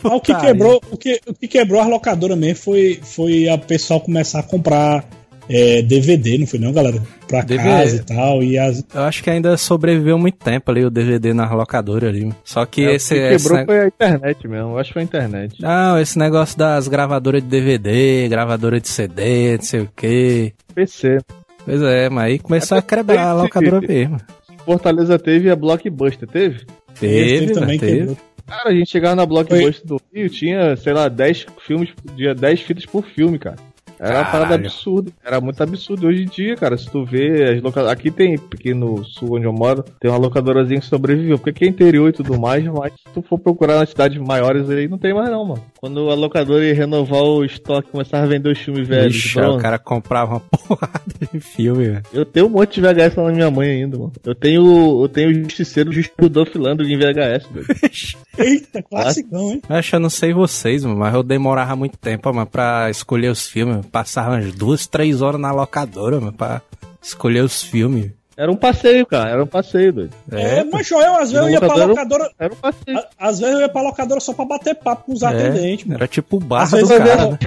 Mas 0.03 0.12
o 0.12 0.21
que 0.21 0.35
quebrou, 0.35 0.81
o 0.90 0.97
que, 0.97 1.21
o 1.27 1.35
que 1.35 1.49
quebrou 1.49 1.81
as 1.81 1.88
locadoras 1.88 2.38
mesmo 2.38 2.62
foi, 2.62 3.01
foi 3.03 3.49
a 3.49 3.57
pessoal 3.59 4.01
começar 4.01 4.40
a 4.40 4.42
comprar 4.42 5.05
é, 5.49 5.83
DVD, 5.83 6.39
não 6.39 6.47
foi 6.47 6.59
não, 6.59 6.73
galera? 6.73 7.03
Pra 7.27 7.43
DVD. 7.43 7.69
casa 7.69 7.97
e 7.97 8.01
tal. 8.05 8.43
E 8.43 8.59
as, 8.59 8.85
Eu 8.95 9.03
acho 9.03 9.23
que 9.23 9.31
ainda 9.31 9.57
sobreviveu 9.57 10.19
muito 10.19 10.37
tempo 10.39 10.71
ali 10.71 10.85
o 10.85 10.91
DVD 10.91 11.33
na 11.33 11.53
locadora 11.55 12.09
ali. 12.09 12.33
Só 12.45 12.65
que 12.67 12.85
É, 12.85 12.95
esse. 12.95 13.15
o 13.15 13.17
que 13.17 13.23
esse 13.35 13.45
quebrou 13.45 13.59
ne- 13.61 13.67
foi 13.67 13.81
a 13.81 13.87
internet 13.87 14.49
mesmo. 14.49 14.71
Eu 14.73 14.79
acho 14.79 14.89
que 14.89 14.93
foi 14.95 15.03
a 15.03 15.05
internet. 15.05 15.61
Não, 15.63 15.99
esse 16.01 16.19
negócio 16.19 16.57
das 16.59 16.89
gravadoras 16.89 17.43
de 17.43 17.49
DVD, 17.49 18.29
gravadora 18.29 18.81
de 18.81 18.89
CD, 18.89 19.57
não 19.57 19.63
sei 19.63 19.81
o 19.81 19.89
quê. 19.97 20.53
PC. 20.75 21.19
Pois 21.65 21.83
é, 21.83 22.09
mas 22.09 22.25
aí 22.25 22.39
começou 22.39 22.79
a 22.79 22.83
quebrar 22.83 23.19
a 23.19 23.33
esse- 23.35 23.43
locadora 23.43 23.81
mesmo. 23.87 24.19
Fortaleza 24.65 25.19
teve 25.19 25.51
a 25.51 25.57
Blockbuster, 25.57 26.29
teve? 26.29 26.61
Teve, 26.99 27.53
também 27.53 27.79
teve. 27.79 27.99
quebrou. 27.99 28.17
Cara, 28.47 28.71
a 28.71 28.73
gente 28.75 28.91
chegava 28.91 29.15
na 29.15 29.27
Blockbuster 29.27 29.87
do 29.87 30.01
Rio, 30.15 30.29
tinha, 30.31 30.75
sei 30.77 30.95
lá, 30.95 31.09
10 31.09 31.45
filmes, 31.67 31.91
tinha 32.17 32.35
10 32.35 32.61
fitas 32.63 32.87
por 32.87 33.05
filme, 33.05 33.39
cara. 33.39 33.57
Era 33.99 34.19
uma 34.19 34.25
parada 34.31 34.55
absurda. 34.55 35.11
Era 35.25 35.41
muito 35.41 35.63
absurdo. 35.63 36.07
Hoje 36.07 36.23
em 36.23 36.27
dia, 36.27 36.57
cara, 36.57 36.77
se 36.77 36.91
tu 36.91 37.05
vê 37.05 37.53
as 37.53 37.63
locadoras. 37.63 37.93
Aqui 37.93 38.11
tem, 38.11 38.35
aqui 38.35 38.73
no 38.73 39.05
sul 39.05 39.37
onde 39.37 39.47
eu 39.47 39.53
moro, 39.53 39.83
tem 40.01 40.11
uma 40.11 40.19
locadorazinha 40.19 40.81
que 40.81 40.87
sobreviveu. 40.87 41.39
Porque 41.39 41.51
aqui 41.51 41.65
é 41.65 41.69
interior 41.69 42.09
e 42.09 42.13
tudo 42.13 42.39
mais, 42.39 42.65
mas 42.65 42.93
se 42.93 43.13
tu 43.13 43.23
for 43.23 43.39
procurar 43.39 43.79
nas 43.79 43.91
cidades 43.91 44.19
maiores 44.19 44.69
aí, 44.71 44.89
não 44.89 44.99
tem 44.99 45.13
mais 45.13 45.31
não, 45.31 45.45
mano. 45.45 45.63
Quando 45.81 46.11
a 46.11 46.14
locadora 46.14 46.64
ia 46.64 46.75
renovar 46.75 47.23
o 47.23 47.45
estoque, 47.45 47.93
começava 47.93 48.25
a 48.25 48.27
vender 48.27 48.51
os 48.51 48.59
filmes 48.59 48.87
velhos. 48.88 49.14
Ixi, 49.14 49.38
o 49.38 49.59
cara 49.59 49.79
comprava 49.79 50.33
uma 50.33 50.41
porrada 50.51 51.05
de 51.33 51.38
filme, 51.38 51.85
velho. 51.91 52.03
Eu 52.12 52.25
tenho 52.25 52.47
um 52.47 52.49
monte 52.49 52.75
de 52.75 52.81
VHS 52.81 53.14
lá 53.14 53.25
na 53.27 53.33
minha 53.33 53.49
mãe 53.49 53.71
ainda, 53.71 53.97
mano. 53.97 54.12
Eu 54.25 54.35
tenho, 54.35 55.03
eu 55.03 55.09
tenho 55.09 55.31
o 55.31 55.35
Justiceiro 55.35 55.93
do 56.19 56.29
Dolph 56.29 56.53
Lundgren 56.57 56.93
em 56.93 56.99
VHS, 56.99 57.47
velho. 57.53 57.67
Eita, 58.38 58.83
classicão, 58.83 59.53
hein? 59.53 59.62
Acho 59.69 59.91
que 59.91 59.97
eu 59.97 60.01
não 60.01 60.11
sei 60.11 60.33
vocês, 60.33 60.85
mano, 60.85 60.99
mas 60.99 61.14
eu 61.14 61.23
demorava 61.23 61.77
muito 61.77 61.97
tempo, 61.97 62.33
mano, 62.35 62.47
pra 62.47 62.91
escolher 62.91 63.31
os 63.31 63.47
filmes. 63.47 63.87
Passava 63.87 64.35
umas 64.35 64.53
duas, 64.53 64.85
três 64.88 65.23
horas 65.23 65.41
na 65.41 65.53
locadora, 65.53 66.21
mano, 66.21 66.33
pra 66.33 66.61
escolher 67.01 67.45
os 67.45 67.62
filmes. 67.62 68.17
Era 68.38 68.53
um 68.53 68.57
passeio, 68.57 69.05
cara. 69.05 69.31
Era 69.31 69.42
um 69.42 69.46
passeio, 69.48 69.92
doido. 69.92 70.12
É, 70.31 70.62
mas 70.62 70.87
Joel, 70.87 71.14
às 71.16 71.33
vezes 71.33 71.46
eu 71.46 71.51
ia 71.51 71.59
pra 71.59 71.68
locador- 71.68 71.88
locadora. 71.88 72.31
Era 72.38 72.53
um 72.53 72.57
passeio. 72.57 72.96
a- 72.98 73.09
Às 73.18 73.40
vezes 73.40 73.55
eu 73.57 73.61
ia 73.62 73.68
pra 73.68 73.83
locadora 73.83 74.20
só 74.20 74.33
pra 74.33 74.44
bater 74.44 74.74
papo 74.77 75.07
com 75.07 75.12
os 75.12 75.22
atendentes, 75.24 75.85
mano. 75.87 75.98
Era 75.98 76.07
tipo 76.07 76.37
o 76.37 76.40
bar 76.40 76.62
Às 76.62 76.70
do 76.70 76.77
vezes 76.77 76.90
eu 76.92 76.98
cara, 76.98 77.16
vejo- 77.16 77.31
né? 77.31 77.38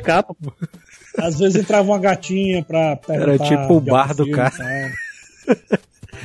Às 1.18 1.40
vezes 1.40 1.56
entrava 1.62 1.88
uma 1.90 1.98
gatinha 1.98 2.62
pra 2.64 2.98
perguntar. 2.98 3.32
Era 3.32 3.40
tipo 3.40 3.74
o 3.74 3.80
bar 3.82 4.10
do 4.14 4.26
filme 4.26 4.32
cara. 4.34 4.54
e. 5.48 5.52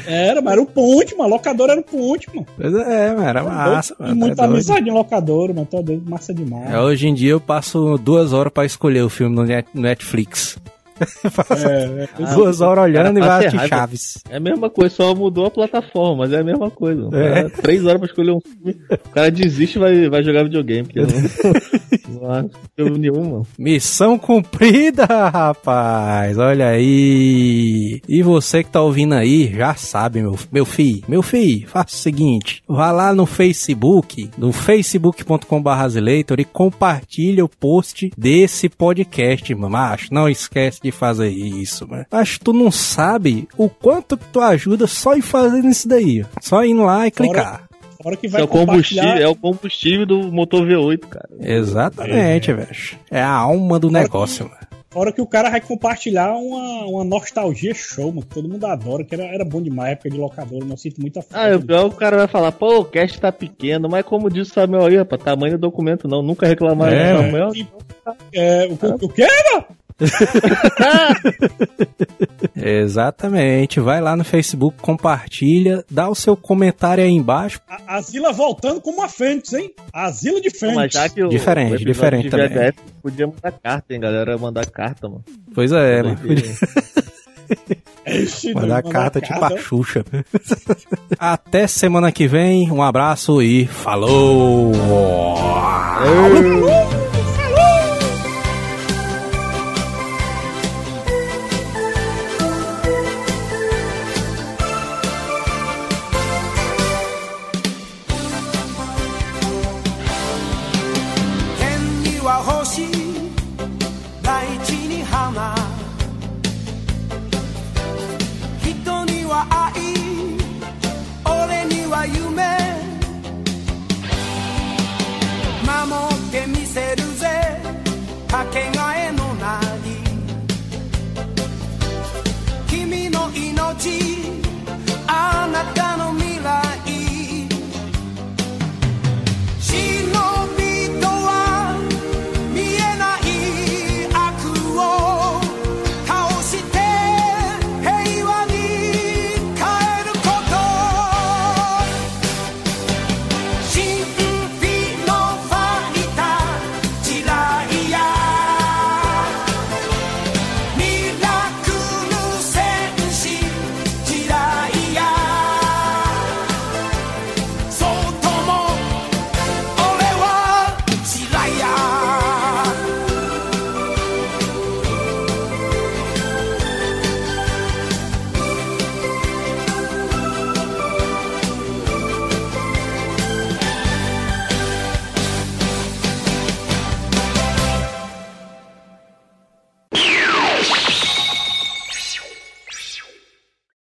Era, 0.06 0.42
mas 0.42 0.52
era 0.52 0.62
o 0.62 0.66
ponte, 0.66 1.16
mano. 1.16 1.30
Locadora 1.30 1.72
era 1.72 1.80
o 1.80 1.84
ponte, 1.84 2.28
mano. 2.34 2.46
Pois 2.56 2.74
é, 2.74 3.12
mano, 3.12 3.28
era 3.28 3.42
massa, 3.44 3.94
E 3.98 4.02
mano. 4.02 4.12
tá 4.12 4.14
muita 4.16 4.34
doido. 4.36 4.52
amizade 4.52 4.88
em 4.88 4.92
locadora, 4.92 5.52
mano. 5.54 5.66
Tá 5.66 5.80
doido, 5.80 6.10
massa 6.10 6.34
demais. 6.34 6.70
É, 6.72 6.80
hoje 6.80 7.08
em 7.08 7.14
dia 7.14 7.30
eu 7.30 7.40
passo 7.40 7.96
duas 7.98 8.32
horas 8.32 8.52
pra 8.52 8.64
escolher 8.66 9.02
o 9.02 9.08
filme 9.08 9.34
no 9.34 9.44
Net- 9.44 9.68
Netflix. 9.74 10.58
É, 11.56 12.06
é, 12.22 12.34
duas 12.34 12.60
horas 12.60 12.84
olhando 12.84 13.18
e 13.18 13.20
cara 13.20 13.32
vai 13.32 13.44
passa 13.44 13.56
assistir. 13.56 13.68
Chaves. 13.68 14.18
É 14.28 14.36
a 14.36 14.40
mesma 14.40 14.68
coisa, 14.68 14.94
só 14.94 15.14
mudou 15.14 15.46
a 15.46 15.50
plataforma, 15.50 16.24
mas 16.24 16.32
é 16.32 16.40
a 16.40 16.44
mesma 16.44 16.70
coisa. 16.70 17.08
É. 17.12 17.34
Cara, 17.34 17.50
Três 17.50 17.84
horas 17.84 17.98
pra 17.98 18.08
escolher 18.08 18.32
um 18.32 18.40
filme. 18.40 18.76
O 18.90 19.10
cara 19.10 19.30
desiste 19.30 19.78
e 19.78 19.80
vai, 19.80 20.08
vai 20.08 20.22
jogar 20.22 20.44
videogame, 20.44 20.84
porque 20.84 21.00
não, 21.00 22.50
não 22.78 22.96
nenhum, 22.96 23.30
mano. 23.30 23.46
Missão 23.58 24.18
cumprida, 24.18 25.06
rapaz. 25.06 26.38
Olha 26.38 26.68
aí. 26.68 28.00
E 28.08 28.22
você 28.22 28.62
que 28.62 28.70
tá 28.70 28.80
ouvindo 28.80 29.14
aí, 29.14 29.52
já 29.54 29.74
sabe, 29.74 30.20
meu, 30.20 30.38
meu 30.52 30.64
filho. 30.64 31.02
Meu 31.08 31.22
filho, 31.22 31.68
faça 31.68 31.94
o 31.94 31.98
seguinte. 31.98 32.62
Vá 32.66 32.90
lá 32.92 33.14
no 33.14 33.26
Facebook, 33.26 34.30
no 34.36 34.52
facebook.com.br 34.52 35.70
e 36.38 36.44
compartilha 36.44 37.44
o 37.44 37.48
post 37.48 38.10
desse 38.16 38.68
podcast, 38.68 39.54
macho. 39.54 40.12
Não 40.12 40.28
esquece 40.28 40.80
de 40.86 40.92
fazer 40.92 41.28
isso, 41.28 41.86
mano. 41.88 42.06
Acho 42.10 42.38
que 42.38 42.44
tu 42.44 42.52
não 42.52 42.70
sabe 42.70 43.48
o 43.56 43.68
quanto 43.68 44.16
que 44.16 44.24
tu 44.32 44.40
ajuda 44.40 44.86
só 44.86 45.14
em 45.16 45.20
fazendo 45.22 45.68
isso 45.68 45.88
daí. 45.88 46.22
ó. 46.22 46.26
Só 46.40 46.64
indo 46.64 46.82
lá 46.84 47.06
e 47.06 47.10
clicar. 47.10 47.66
Fora 48.02 48.16
que 48.16 48.26
É 48.26 48.30
vai 48.30 48.42
o, 48.42 48.48
combustível, 48.48 49.08
é 49.16 49.26
o 49.26 49.34
combustível 49.34 50.06
do 50.06 50.32
motor 50.32 50.64
V8, 50.66 51.00
cara. 51.08 51.28
Exatamente, 51.40 52.52
velho. 52.52 52.68
É 53.10 53.20
a 53.20 53.30
alma 53.30 53.78
do 53.78 53.90
negócio, 53.90 54.44
mano. 54.44 54.56
Fora 54.90 55.12
que 55.12 55.20
o 55.20 55.26
cara 55.26 55.50
vai 55.50 55.60
compartilhar 55.60 56.32
uma, 56.36 56.86
uma 56.86 57.04
nostalgia 57.04 57.74
show, 57.74 58.08
mano. 58.10 58.22
que 58.22 58.34
Todo 58.34 58.48
mundo 58.48 58.64
adora, 58.64 59.04
que 59.04 59.14
era, 59.14 59.24
era 59.24 59.44
bom 59.44 59.60
demais, 59.60 59.92
época 59.92 60.08
de 60.10 60.16
locadora. 60.16 60.64
Não 60.64 60.76
sinto 60.76 61.00
muita 61.00 61.20
falta. 61.20 61.52
Ah, 61.52 61.56
o 61.56 61.60
pior, 61.62 61.86
o 61.86 61.90
cara 61.90 62.16
vai 62.16 62.28
falar, 62.28 62.52
pô, 62.52 62.78
o 62.78 62.84
cast 62.84 63.20
tá 63.20 63.30
pequeno, 63.32 63.88
mas 63.90 64.04
como 64.06 64.30
disse 64.30 64.52
o 64.52 64.54
Samuel 64.54 64.86
aí, 64.86 64.96
rapaz, 64.96 65.22
tamanho 65.22 65.58
do 65.58 65.62
documento 65.62 66.06
não, 66.08 66.22
nunca 66.22 66.46
reclamaram 66.46 66.96
É, 66.96 67.12
do. 67.12 67.22
Samuel. 67.24 67.50
É, 68.32 68.66
o, 68.68 68.72
o, 68.72 68.94
o 69.06 69.08
quê, 69.08 69.26
mano? 69.52 69.64
Exatamente. 72.54 73.80
Vai 73.80 74.00
lá 74.00 74.16
no 74.16 74.24
Facebook, 74.24 74.76
compartilha, 74.80 75.84
dá 75.90 76.08
o 76.08 76.14
seu 76.14 76.36
comentário 76.36 77.02
aí 77.04 77.10
embaixo. 77.10 77.60
A, 77.68 77.96
a 77.96 78.00
Zila 78.00 78.32
voltando 78.32 78.80
como 78.80 78.98
uma 78.98 79.08
Fênix, 79.08 79.52
hein? 79.52 79.72
A 79.92 80.10
Zila 80.10 80.40
de 80.40 80.50
Fênix. 80.50 80.76
Mas 80.76 80.92
já 80.92 81.08
que 81.08 81.22
o, 81.22 81.28
Diferente, 81.28 81.82
o 81.82 81.86
diferente 81.86 82.24
de 82.24 82.30
também. 82.30 82.48
VHS 82.48 82.74
podia 83.02 83.26
mandar 83.26 83.52
carta, 83.52 83.94
hein, 83.94 84.00
galera? 84.00 84.38
Mandar 84.38 84.66
carta, 84.66 85.08
mano. 85.08 85.24
Pois 85.54 85.72
é, 85.72 86.02
mano. 86.02 86.16
Doideira. 86.16 86.48
Ixi, 88.06 88.54
Mandar 88.54 88.82
carta 88.82 89.20
tipo 89.20 89.38
carta. 89.38 89.54
a 89.54 89.58
Xuxa. 89.58 90.04
Até 91.18 91.66
semana 91.66 92.12
que 92.12 92.26
vem. 92.28 92.70
Um 92.70 92.82
abraço 92.82 93.42
e 93.42 93.66
falou! 93.66 94.72
Ei. 96.04 96.95